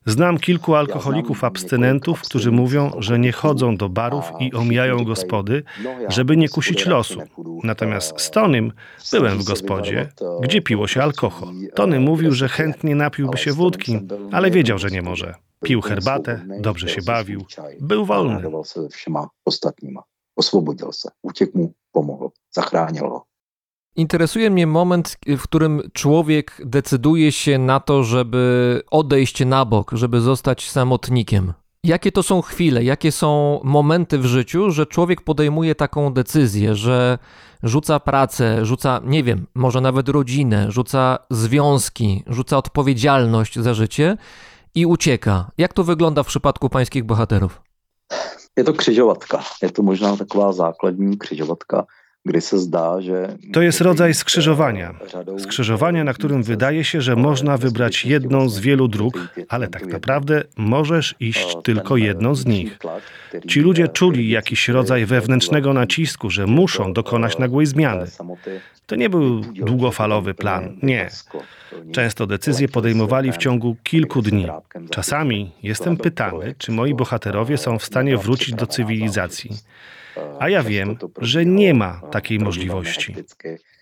[0.06, 5.64] Znam kilku alkoholików abstynentów, którzy mówią, że nie chodzą do barów i omijają gospody,
[6.10, 7.20] żeby nie kusić losu.
[7.64, 8.72] Natomiast z Tonym
[9.12, 10.10] byłem w gospodzie,
[10.44, 11.54] gdzie piło się alkohol.
[11.76, 14.00] Tony mówił, że chętnie napiłby się wódki,
[14.32, 15.36] ale wiedział, że nie może.
[15.64, 17.46] Pił herbatę, dobrze się bawił,
[17.82, 18.41] był wolny.
[20.36, 21.10] Osvobodil se.
[21.22, 22.30] Útěk mu pomohl.
[22.52, 23.26] Zachránil ho.
[23.96, 30.22] Interesuje mnie moment, w którym człowiek decyduje się na to, żeby odejść na bok, żeby
[30.22, 31.54] zostać samotnikiem.
[31.86, 37.18] Jakie to są chwile, jakie są momenty w życiu, że człowiek podejmuje taką decyzję, że
[37.64, 44.18] rzuca pracę, rzuca, nie wiem, może nawet rodzinę, rzuca związki, rzuca odpowiedzialność za życie
[44.76, 45.52] i ucieka.
[45.58, 47.62] Jak to wygląda w przypadku pańskich bohaterów?
[48.58, 49.44] Je to křižovatka.
[49.62, 51.86] Je to možná taková základní křižovatka,
[53.53, 54.95] To jest rodzaj skrzyżowania.
[55.38, 60.43] Skrzyżowania, na którym wydaje się, że można wybrać jedną z wielu dróg, ale tak naprawdę
[60.57, 62.80] możesz iść tylko jedną z nich.
[63.47, 68.05] Ci ludzie czuli jakiś rodzaj wewnętrznego nacisku, że muszą dokonać nagłej zmiany.
[68.86, 71.09] To nie był długofalowy plan, nie.
[71.91, 74.47] Często decyzje podejmowali w ciągu kilku dni.
[74.89, 79.49] Czasami jestem pytany, czy moi bohaterowie są w stanie wrócić do cywilizacji.
[80.39, 83.16] A ja wiem, że nie ma takiej możliwości.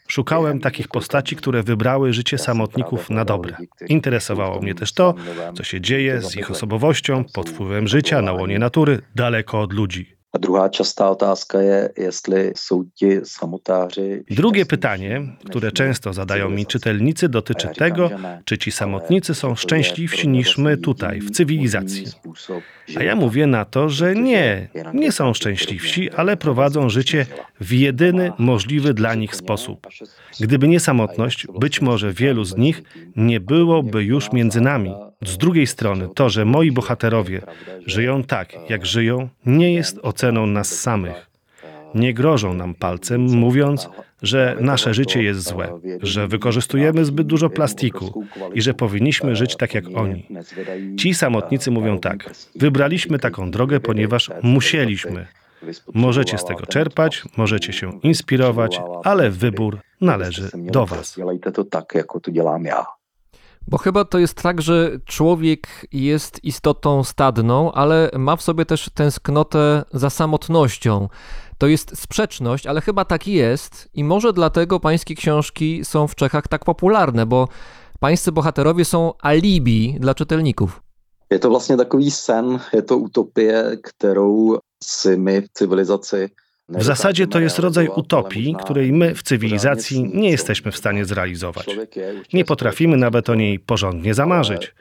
[0.08, 3.58] Szukałem takich postaci, które wybrały życie samotników na dobre.
[3.88, 5.14] Interesowało mnie też to,
[5.56, 10.21] co się dzieje z ich osobowością pod wpływem życia na łonie natury, daleko od ludzi.
[10.34, 14.24] A druhá častá otázka je, jestli jsou ti samotáři...
[14.30, 18.10] Drugie pytanie, które często zadają mi czytelnicy, dotyczy tego,
[18.46, 22.06] czy ci samotnicy są szczęśliwsi niż my tutaj, w cywilizacji.
[22.98, 27.26] A ja mówię na to, że nie, nie są szczęśliwsi, ale prowadzą życie
[27.60, 29.88] w jedyny możliwy dla nich sposób.
[30.40, 32.84] Gdyby nie samotność, być może wielu z nich
[33.16, 34.94] nie byłoby już między nami.
[35.26, 37.42] Z drugiej strony, to, że moi bohaterowie
[37.86, 41.32] żyją tak, jak żyją, nie jest oceną nas samych.
[41.96, 43.90] Nie grożą nam palcem, mówiąc,
[44.22, 49.74] że nasze życie jest złe, że wykorzystujemy zbyt dużo plastiku i że powinniśmy żyć tak
[49.74, 50.28] jak oni.
[51.00, 55.28] Ci samotnicy mówią tak: Wybraliśmy taką drogę, ponieważ musieliśmy.
[55.94, 61.20] Możecie z tego czerpać, możecie się inspirować, ale wybór należy do Was.
[61.54, 62.86] To tak, jako to já.
[63.68, 68.90] Bo chyba to jest tak, że człowiek jest istotą stadną, ale ma w sobie też
[68.94, 71.10] tęsknotę za samotnością.
[71.58, 76.48] To jest sprzeczność, ale chyba tak jest i może dlatego pańskie książki są w Czechach
[76.48, 77.48] tak popularne, bo
[78.00, 80.82] pańscy bohaterowie są alibi dla czytelników.
[81.32, 85.50] Je to vlastně takový sen, je to utopie, kterou si my v
[86.72, 91.66] W zasadzie to jest rodzaj utopii, której my w cywilizacji nie jesteśmy w stanie zrealizować.
[92.34, 94.76] Nie potrafimy nawet o niej porządnie zamarzyć.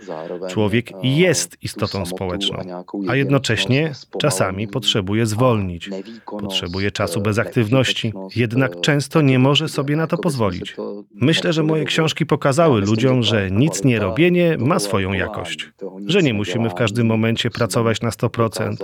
[0.49, 5.91] Człowiek jest istotą społeczną, a jednocześnie czasami potrzebuje zwolnić.
[6.26, 10.76] Potrzebuje czasu bez aktywności, jednak często nie może sobie na to pozwolić.
[11.14, 15.70] Myślę, że moje książki pokazały ludziom, że nic nie robienie ma swoją jakość,
[16.07, 18.74] że nie musimy w każdym momencie pracować na 100%,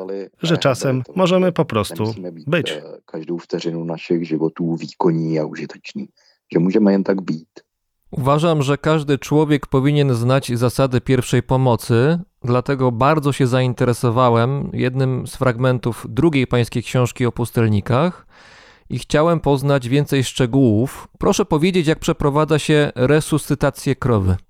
[0.43, 2.15] że czasem możemy po prostu
[2.47, 2.79] być.
[3.05, 6.09] Každou vteřinu našich životů výkonní a užitečný.
[6.53, 7.49] Že můžeme jen tak být.
[8.11, 15.37] Uważam, że każdy człowiek powinien znać zasady pierwszej pomocy, dlatego bardzo się zainteresowałem jednym z
[15.37, 18.27] fragmentów drugiej pańskiej książki o pustelnikach
[18.91, 21.09] i chciałem poznać więcej szczegółów.
[21.19, 24.37] Proszę powiedzieć, jak przeprowadza się resuscytację krowy.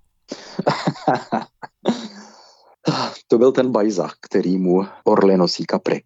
[3.29, 6.03] To byl ten bajza, který mu orly nosí kapry.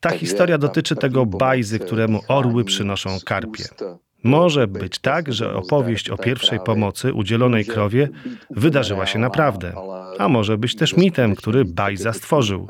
[0.00, 3.64] Ta historia dotyczy tego bajzy, któremu orły przynoszą karpie.
[4.24, 8.08] Może być tak, że opowieść o pierwszej pomocy udzielonej krowie
[8.50, 9.72] wydarzyła się naprawdę,
[10.18, 12.68] a może być też mitem, który Bajza stworzył.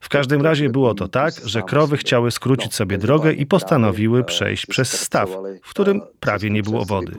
[0.00, 4.66] W każdym razie było to tak, że krowy chciały skrócić sobie drogę i postanowiły przejść
[4.66, 5.30] przez staw,
[5.62, 7.12] w którym prawie nie było wody.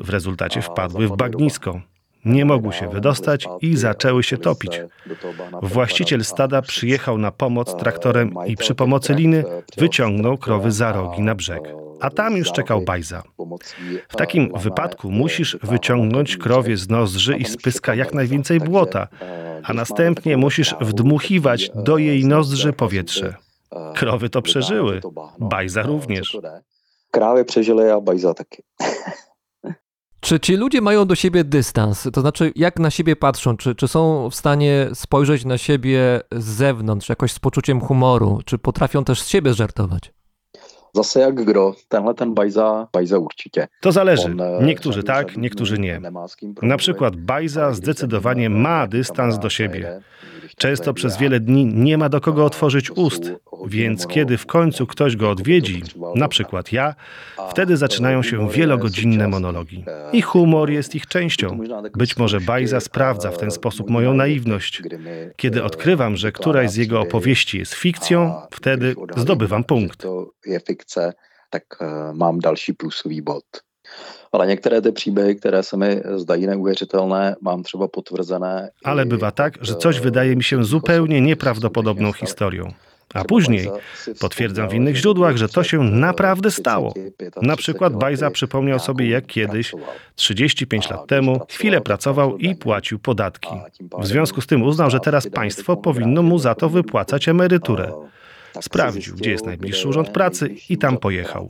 [0.00, 1.80] W rezultacie wpadły w bagnisko.
[2.24, 4.80] Nie mogły się wydostać i zaczęły się topić.
[5.62, 9.44] Właściciel stada przyjechał na pomoc traktorem i przy pomocy liny
[9.76, 11.62] wyciągnął krowy za rogi na brzeg.
[12.00, 13.22] A tam już czekał Bajza.
[14.08, 19.08] W takim wypadku musisz wyciągnąć krowie z nozdrzy i z pyska jak najwięcej błota,
[19.62, 23.34] a następnie musisz wdmuchiwać do jej nozdrzy powietrze.
[23.94, 25.00] Krowy to przeżyły,
[25.38, 26.38] Bajza również.
[27.14, 28.62] Krávy přežily a bajza taky.
[30.24, 32.08] Czy ci ludzie mają do siebie dystans?
[32.12, 33.56] To znaczy, jak na siebie patrzą?
[33.56, 38.40] Czy, czy są w stanie spojrzeć na siebie z zewnątrz, jakoś z poczuciem humoru?
[38.44, 40.12] Czy potrafią też z siebie żartować?
[40.94, 43.66] Zase jak kdo, tenhle ten bajza, bajza určitě.
[43.80, 44.36] To zależy.
[44.60, 46.00] E, Niektórzy tak, niektórzy nie.
[46.62, 50.00] Na przykład Bajza zdecydowanie ma dystans do siebie.
[50.56, 53.32] Często przez wiele dni nie ma do kogo otworzyć ust,
[53.66, 55.82] więc kiedy w końcu ktoś go odwiedzi,
[56.14, 56.94] na przykład ja,
[57.50, 59.84] wtedy zaczynają się wielogodzinne monologi.
[60.12, 61.58] I humor jest ich częścią.
[61.96, 64.82] Być może Bajza sprawdza w ten sposób moją naiwność.
[65.36, 70.06] Kiedy odkrywam, że któraś z jego opowieści jest fikcją, wtedy zdobywam punkt.
[71.54, 73.44] tak e, mám další plusový bod.
[74.32, 78.70] Ale některé ty příběhy, které se mi zdají neuvěřitelné, mám třeba potvrzené.
[78.84, 82.74] Ale bywa tak, że e, coś wydaje mi się zupełnie nieprawdopodobną historią.
[83.14, 83.68] A później
[84.20, 86.90] potwierdzam w innych źródłach, że to się naprawdę 30, stało.
[86.90, 89.94] 35 Na przykład Bajza przypomniał sobie, jak kiedyś, pracoval.
[90.14, 93.48] 35 lat temu, chwilę pracował i płacił podatki.
[93.98, 97.92] W związku z tym uznał, że teraz państwo powinno mu za to wypłacać emeryturę.
[98.52, 101.48] Tak Sprawdził, gdzie jest najbliższy urząd pracy i tam pojechał.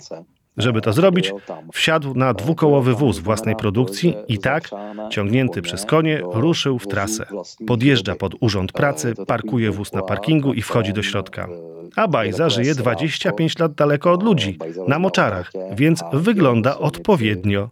[0.57, 1.33] Żeby to zrobić,
[1.73, 4.71] wsiadł na dwukołowy wóz własnej produkcji i tak,
[5.11, 7.27] ciągnięty przez konie, ruszył w trasę.
[7.67, 11.49] Podjeżdża pod urząd pracy, parkuje wóz na parkingu i wchodzi do środka.
[11.97, 17.71] A Bajza żyje 25 lat daleko od ludzi, na moczarach, więc wygląda odpowiednio.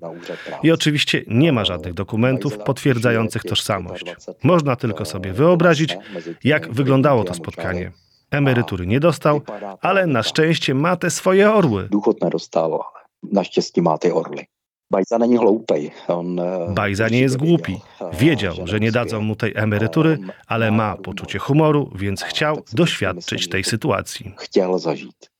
[0.62, 4.04] I oczywiście nie ma żadnych dokumentów potwierdzających tożsamość.
[4.42, 5.96] Można tylko sobie wyobrazić,
[6.44, 7.92] jak wyglądało to spotkanie.
[8.32, 9.40] Emerytury nie dostał,
[9.80, 11.88] ale na szczęście ma te swoje orły.
[11.90, 14.46] Důchod nedostával, ale naštěstí má ty orly.
[14.90, 15.90] Bajza není hloupej.
[16.08, 17.80] On, e, Bajza nie jest głupi.
[18.12, 23.64] Wiedział, że nie dadzą mu tej emerytury, ale ma poczucie humoru, więc chciał doświadczyć tej
[23.64, 24.34] sytuacji.
[24.36, 25.30] Chtěl zažít.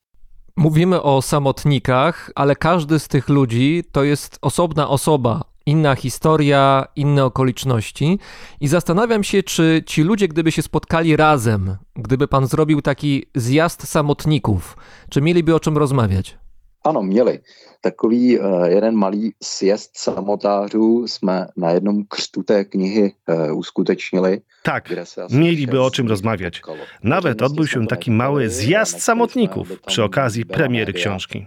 [0.57, 7.24] Mówimy o samotnikach, ale każdy z tych ludzi to jest osobna osoba, inna historia, inne
[7.24, 8.18] okoliczności.
[8.60, 13.88] I zastanawiam się, czy ci ludzie, gdyby się spotkali razem, gdyby pan zrobił taki zjazd
[13.88, 14.76] samotników,
[15.10, 16.38] czy mieliby o czym rozmawiać?
[16.84, 17.38] Ano, měli.
[17.83, 24.41] Takový uh, jeden malý sjezd samotářů jsme na jednom křtu té knihy uh, uskutečnili.
[24.62, 24.89] Tak,
[25.30, 26.62] mieliby o czym rozmawiać.
[27.03, 31.47] Nawet odbył się taki mały zjazd samotników przy okazji premiery książki.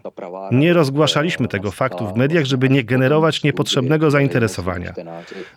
[0.52, 4.94] Nie rozgłaszaliśmy tego faktu w mediach, żeby nie generować niepotrzebnego zainteresowania.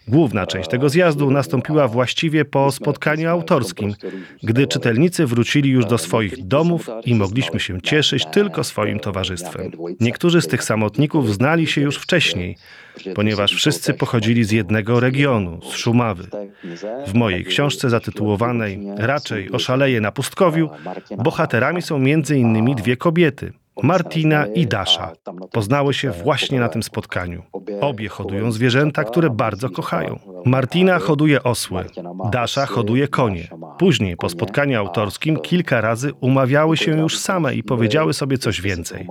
[0.09, 3.95] Główna część tego zjazdu nastąpiła właściwie po spotkaniu autorskim,
[4.43, 9.71] gdy czytelnicy wrócili już do swoich domów i mogliśmy się cieszyć tylko swoim towarzystwem.
[10.01, 12.57] Niektórzy z tych samotników znali się już wcześniej,
[13.15, 16.25] ponieważ wszyscy pochodzili z jednego regionu, z Szumawy.
[17.07, 20.71] W mojej książce zatytułowanej Raczej oszaleje na pustkowiu
[21.19, 23.53] bohaterami są między innymi dwie kobiety.
[23.83, 25.13] Martina i Dasza
[25.53, 27.43] poznały się właśnie na tym spotkaniu.
[27.81, 30.19] Obie hodują zwierzęta, które bardzo kochają.
[30.45, 31.85] Martina hoduje osły,
[32.31, 33.49] Dasza hoduje konie.
[33.79, 39.09] Później, po spotkaniu autorskim, kilka razy umawiały się już same i powiedziały sobie coś więcej.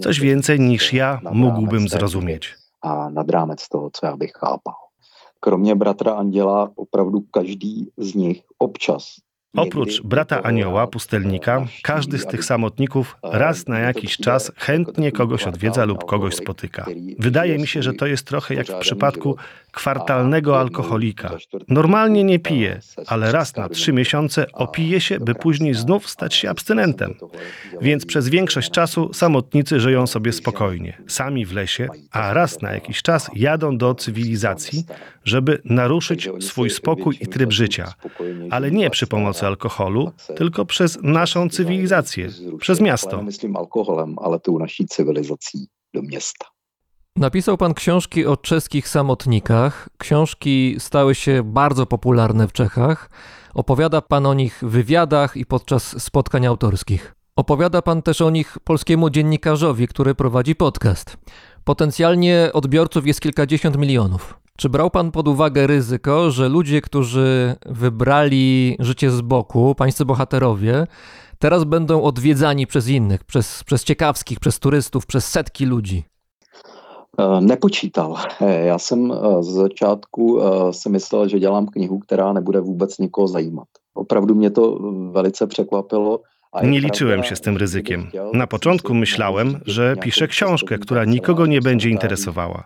[0.00, 2.54] Coś więcej niż ja mógłbym zrozumieć.
[2.80, 4.74] A nad rámec toho, co já bych chápal.
[5.40, 7.24] Kromě bratra Anděla, opravdu
[7.98, 9.20] z nich občas
[9.56, 15.84] Oprócz brata Anioła, pustelnika, każdy z tych samotników raz na jakiś czas chętnie kogoś odwiedza
[15.84, 16.86] lub kogoś spotyka.
[17.18, 19.36] Wydaje mi się, że to jest trochę jak w przypadku
[19.72, 21.36] kwartalnego alkoholika.
[21.68, 26.50] Normalnie nie pije, ale raz na trzy miesiące opije się, by później znów stać się
[26.50, 27.14] abstynentem.
[27.80, 33.02] Więc przez większość czasu samotnicy żyją sobie spokojnie, sami w lesie, a raz na jakiś
[33.02, 34.84] czas jadą do cywilizacji,
[35.24, 37.92] żeby naruszyć swój spokój i tryb życia,
[38.50, 42.28] ale nie przy pomocy alkoholu, tylko przez naszą cywilizację,
[42.60, 43.22] przez miasto.
[43.22, 46.46] Myslím alkoholem, ale tou naší civilizací do města.
[47.16, 49.88] Napisał pan książki o czeskich samotnikach.
[49.98, 53.10] Książki stały się bardzo popularne w Czechach.
[53.54, 57.14] Opowiada pan o nich w wywiadach i podczas spotkań autorskich.
[57.36, 61.16] Opowiada pan też o nich polskiemu dziennikarzowi, który prowadzi podcast.
[61.64, 64.38] Potencjalnie odbiorców jest kilkadziesiąt milionów.
[64.58, 70.86] Czy brał pan pod uwagę ryzyko, że ludzie, którzy wybrali życie z boku, pańscy bohaterowie,
[71.38, 76.04] teraz będą odwiedzani przez innych, przez, przez ciekawskich, przez turystów, przez setki ludzi?
[77.18, 78.16] Eh, Nepočítal.
[78.40, 80.40] Eh, Já jsem eh, z začátku
[80.70, 83.68] si myslel, že dělám knihu, která nebude vůbec nikoho zajímat.
[83.94, 84.78] Opravdu mě to
[85.12, 86.20] velice překvapilo.
[86.62, 88.10] Nie liczyłem się z tym ryzykiem.
[88.32, 92.64] Na początku myślałem, że piszę książkę, która nikogo nie będzie interesowała.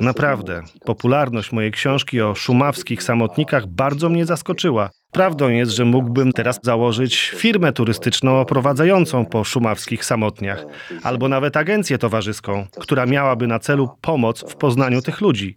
[0.00, 4.90] Naprawdę, popularność mojej książki o szumawskich samotnikach bardzo mnie zaskoczyła.
[5.10, 10.64] Prawdą jest, że mógłbym teraz założyć firmę turystyczną oprowadzającą po szumawskich samotniach,
[11.02, 15.56] albo nawet agencję towarzyską, która miałaby na celu pomoc w poznaniu tych ludzi.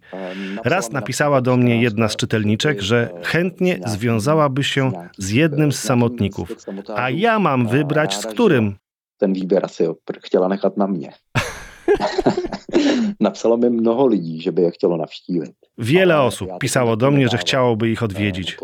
[0.64, 6.52] Raz napisała do mnie jedna z czytelniczek, że chętnie związałaby się z jednym z samotników,
[6.96, 8.76] a ja mam wybrać z którym.
[9.18, 11.12] Ten opr- chtěla nechat na mě.
[13.20, 15.54] Napsalo mi mnoho lidí, že by je chtělo navštívit.
[15.78, 18.58] Wiele osób pisało do mnie, że chciałoby ich odwiedzić.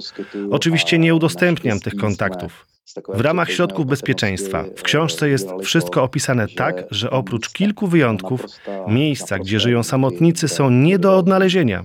[0.50, 2.66] Oczywiście nie udostępniam tych kontaktów.
[3.08, 8.46] W ramach środków bezpieczeństwa w książce jest wszystko opisane tak, że oprócz kilku wyjątków,
[8.88, 11.84] miejsca, gdzie żyją samotnicy, są nie do odnalezienia.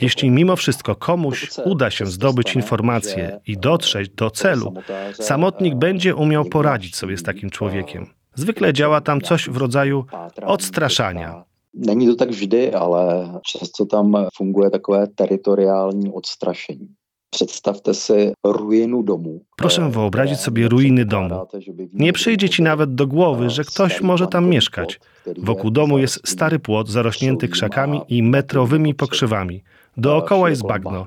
[0.00, 4.74] Jeśli mimo wszystko komuś uda się zdobyć informacje i dotrzeć do celu,
[5.12, 8.06] samotnik będzie umiał poradzić sobie z takim człowiekiem.
[8.34, 10.04] Zwykle działa tam coś w rodzaju
[10.46, 11.44] odstraszania.
[11.74, 16.88] Není to tak vždy, ale často tam funguje takové teritoriální odstrašení.
[17.30, 19.44] Představte si ruinu domu.
[19.56, 21.46] Proszę wyobrazić sobie ruiny domu.
[21.92, 25.00] Nie przyjdzie ci nawet do głowy, że ktoś może tam mieszkać.
[25.38, 29.62] Wokół domu jest stary płot zarośnięty krzakami i metrowymi pokrzywami.
[29.96, 31.06] Dookoła jest bagno,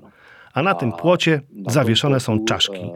[0.53, 2.91] a na tym płocie zawieszone są czaszki.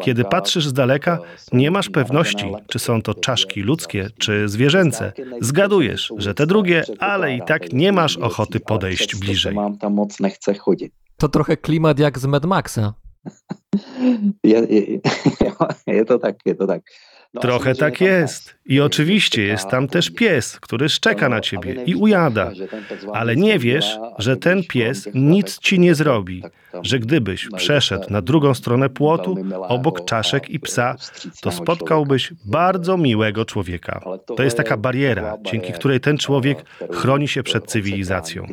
[0.00, 1.18] Kiedy patrzysz z daleka,
[1.52, 5.12] nie masz pewności, czy są to czaszki ludzkie, czy zwierzęce.
[5.40, 9.56] Zgadujesz, że te drugie, ale i tak nie masz ochoty podejść bliżej.
[11.16, 12.94] To trochę klimat jak z Mad Maxa.
[14.44, 15.00] Je, je,
[15.86, 16.82] je to tak, je to tak.
[17.36, 18.56] No, Trochę tak jest.
[18.66, 22.50] I oczywiście jest tam też pies, który szczeka na ciebie i ujada.
[23.12, 26.42] Ale nie wiesz, że ten pies nic ci nie zrobi,
[26.82, 29.36] że gdybyś przeszedł na drugą stronę płotu,
[29.68, 30.96] obok czaszek i psa,
[31.42, 34.00] to spotkałbyś bardzo miłego człowieka.
[34.36, 38.46] To jest taka bariera, dzięki której ten człowiek chroni się przed cywilizacją.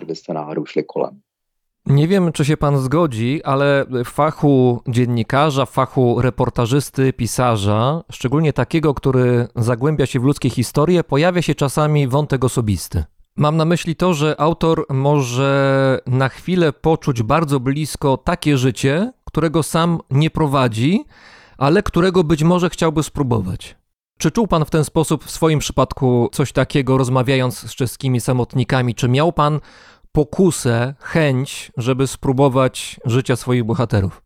[1.86, 8.54] Nie wiem, czy się pan zgodzi, ale w fachu dziennikarza, w fachu reportażysty, pisarza, szczególnie
[8.54, 13.04] takiego, który zagłębia się w ludzkie historie, pojawia się czasami wątek osobisty.
[13.36, 19.64] Mam na myśli to, że autor może na chwilę poczuć bardzo blisko takie życie, którego
[19.64, 21.06] sam nie prowadzi,
[21.58, 23.76] ale którego być może chciałby spróbować.
[24.18, 28.96] Czy czuł pan w ten sposób w swoim przypadku coś takiego, rozmawiając z czeskimi samotnikami?
[28.96, 29.60] Czy miał pan
[30.14, 34.22] pokusę, chęć, żeby spróbować życia swoich bohaterów?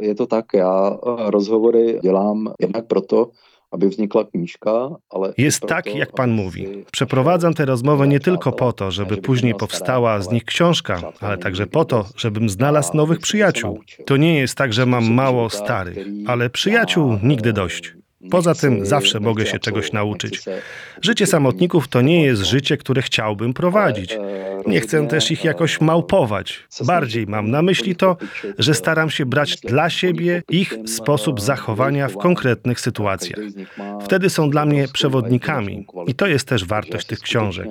[0.00, 3.30] Je to tak, já eh, rozhovory dělám jednak proto,
[3.70, 6.84] aby vznikla knížka, ale i Jest proto, tak, jak pan mówi.
[6.92, 11.66] Przeprowadzam te rozmowy nie tylko po to, żeby później powstała z nich książka, ale także
[11.66, 13.80] po to, żebym znalazł nowych przyjaciół.
[14.06, 17.98] To nie jest tak, że mam mało starych, ale przyjaciół nigdy dość.
[18.30, 20.42] Poza tym zawsze mogę się czegoś nauczyć.
[21.02, 24.18] Życie samotników to nie jest życie, które chciałbym prowadzić.
[24.66, 26.64] Nie chcę też ich jakoś małpować.
[26.86, 28.16] Bardziej mam na myśli to,
[28.58, 33.40] że staram się brać dla siebie ich sposób zachowania w konkretnych sytuacjach.
[34.02, 37.66] Wtedy są dla mnie przewodnikami i to jest też wartość tych książek.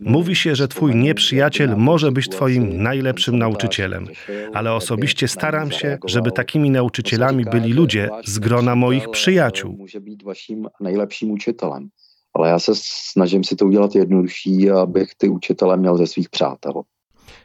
[0.00, 4.06] Mówi się, że twój nieprzyjaciel może być twoim najlepszym nauczycielem,
[4.52, 9.79] ale osobiście staram się, żeby takimi nauczycielami byli ludzie z grona moich przyjaciół.
[9.80, 11.88] Může být vaším nejlepším učitelem.
[12.34, 12.72] Ale já se
[13.10, 16.72] snažím si to udělat jednodušší, abych ty učitele měl ze svých přátel.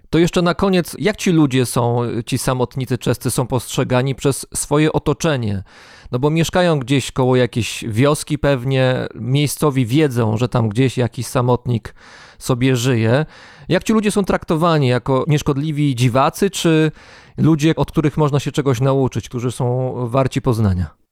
[0.09, 4.93] To jeszcze na koniec, jak ci ludzie są, ci samotnicy czescy są postrzegani przez swoje
[4.93, 5.63] otoczenie?
[6.11, 11.95] No bo mieszkają gdzieś koło jakiejś wioski pewnie, miejscowi wiedzą, że tam gdzieś jakiś samotnik
[12.39, 13.25] sobie żyje.
[13.69, 14.87] Jak ci ludzie są traktowani?
[14.87, 16.91] Jako nieszkodliwi dziwacy, czy
[17.37, 21.04] ludzie, od których można się czegoś nauczyć, którzy są warci poznania?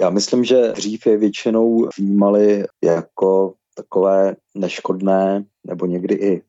[0.00, 6.42] Já myslím, že dřív je většinou vnímali jako takové neškodné nebo někdy i.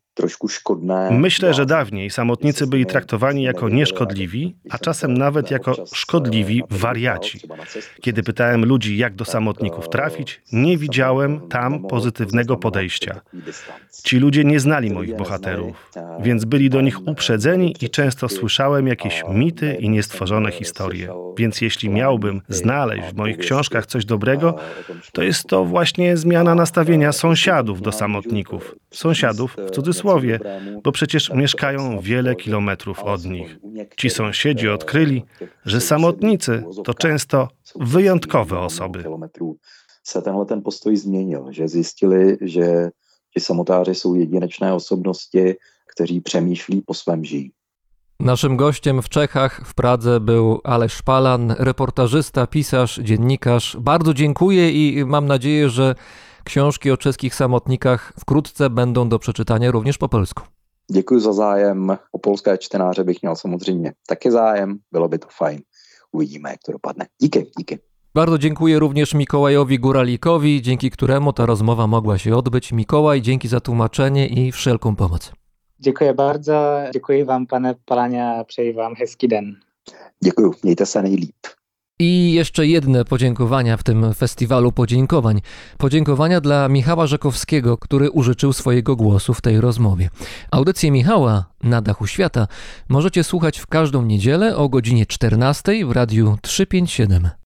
[1.12, 7.40] Myślę, że dawniej samotnicy byli traktowani jako nieszkodliwi, a czasem nawet jako szkodliwi wariaci.
[8.02, 13.22] Kiedy pytałem ludzi, jak do samotników trafić, nie widziałem tam pozytywnego podejścia.
[14.04, 19.24] Ci ludzie nie znali moich bohaterów, więc byli do nich uprzedzeni i często słyszałem jakieś
[19.30, 21.14] mity i niestworzone historie.
[21.38, 24.56] Więc jeśli miałbym znaleźć w moich książkach coś dobrego,
[25.12, 28.76] to jest to właśnie zmiana nastawienia sąsiadów do samotników.
[28.92, 30.05] Sąsiadów w cudzysłowie
[30.84, 33.58] bo przecież mieszkają wiele kilometrów od nich.
[33.98, 35.24] Ci sąsiedzi odkryli,
[35.66, 39.04] że samotnicy to często wyjątkowe osoby.
[40.04, 42.90] Se tenhle ten postoj změnil, že zjistili, že
[43.34, 47.52] ti samotáři jsou jedinečné osobnosti, kteří přemýšlí po svém žijí.
[48.20, 53.78] Naszym gościem w Czechach, w Pradze był Aleš Palan, reportażysta, pisarz, dziennikarz.
[53.80, 55.96] Bardzo dziękuję i mam nadzieję, że
[56.46, 60.44] książki o czeskich samotnikach wkrótce będą do przeczytania również po polsku.
[60.92, 61.98] Děkuji za zájem.
[62.12, 64.80] O polské čtenáře bych měl samozřejmě taky zájem.
[64.92, 65.62] Bylo by to fajn.
[66.12, 67.06] Uvidíme, jak to dopadne.
[67.22, 67.80] Díky, díky.
[68.16, 72.72] Bardzo dziękuję również Mikołajowi Góralikowi, dzięki któremu ta rozmowa mogła się odbyć.
[72.72, 75.32] Mikołaj, dzięki za tłumaczenie i wszelką pomoc.
[75.80, 76.78] Dziękuję bardzo.
[76.94, 78.44] Dziękuję Wam, pane Palania.
[78.44, 79.56] Přeji Wam hezký den.
[80.24, 81.36] Děkuji, mějte se nejlíp.
[82.00, 85.42] I jeszcze jedne podziękowania w tym festiwalu podziękowań.
[85.78, 90.10] Podziękowania dla Michała Rzekowskiego, który użyczył swojego głosu w tej rozmowie.
[90.52, 92.48] Audycję Michała na dachu świata
[92.90, 97.45] możecie słuchać w każdą niedzielę o godzinie 14 w radiu 357.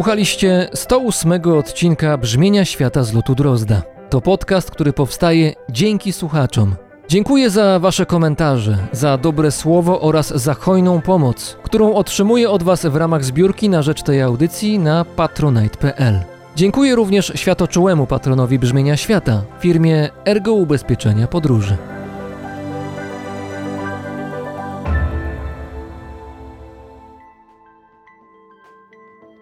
[0.00, 3.82] Słuchaliście 108 odcinka Brzmienia Świata z lotu Drozda.
[4.10, 6.74] To podcast, który powstaje dzięki słuchaczom.
[7.08, 12.86] Dziękuję za Wasze komentarze, za dobre słowo oraz za hojną pomoc, którą otrzymuję od Was
[12.86, 16.20] w ramach zbiórki na rzecz tej audycji na patronite.pl.
[16.56, 21.76] Dziękuję również światoczułemu patronowi Brzmienia Świata, firmie Ergo Ubezpieczenia Podróży.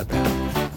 [0.00, 0.67] about.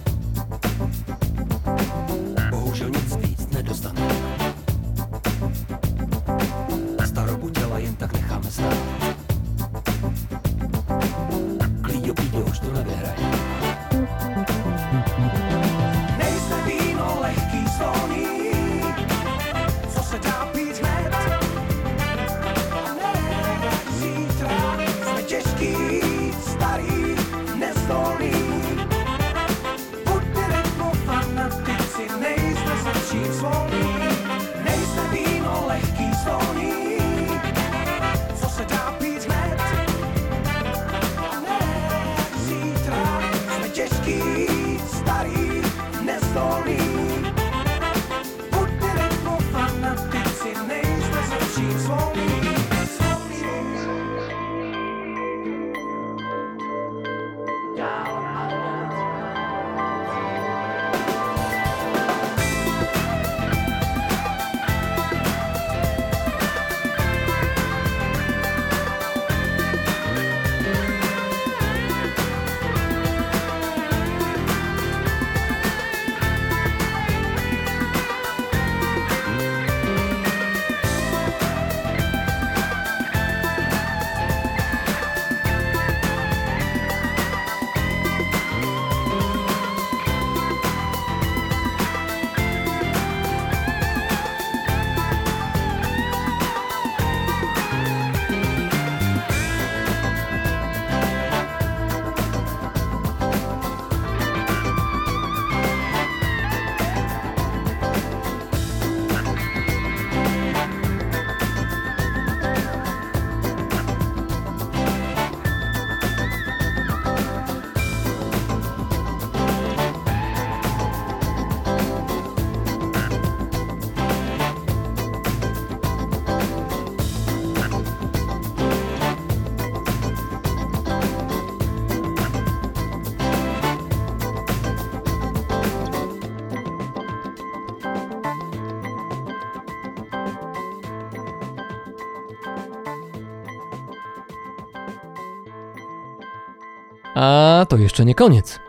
[147.21, 148.59] A to jeszcze nie koniec.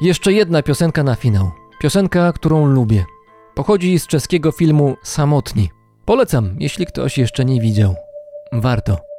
[0.00, 1.50] Jeszcze jedna piosenka na finał.
[1.80, 3.04] Piosenka, którą lubię.
[3.54, 5.70] Pochodzi z czeskiego filmu Samotni.
[6.04, 7.94] Polecam, jeśli ktoś jeszcze nie widział.
[8.52, 9.09] Warto.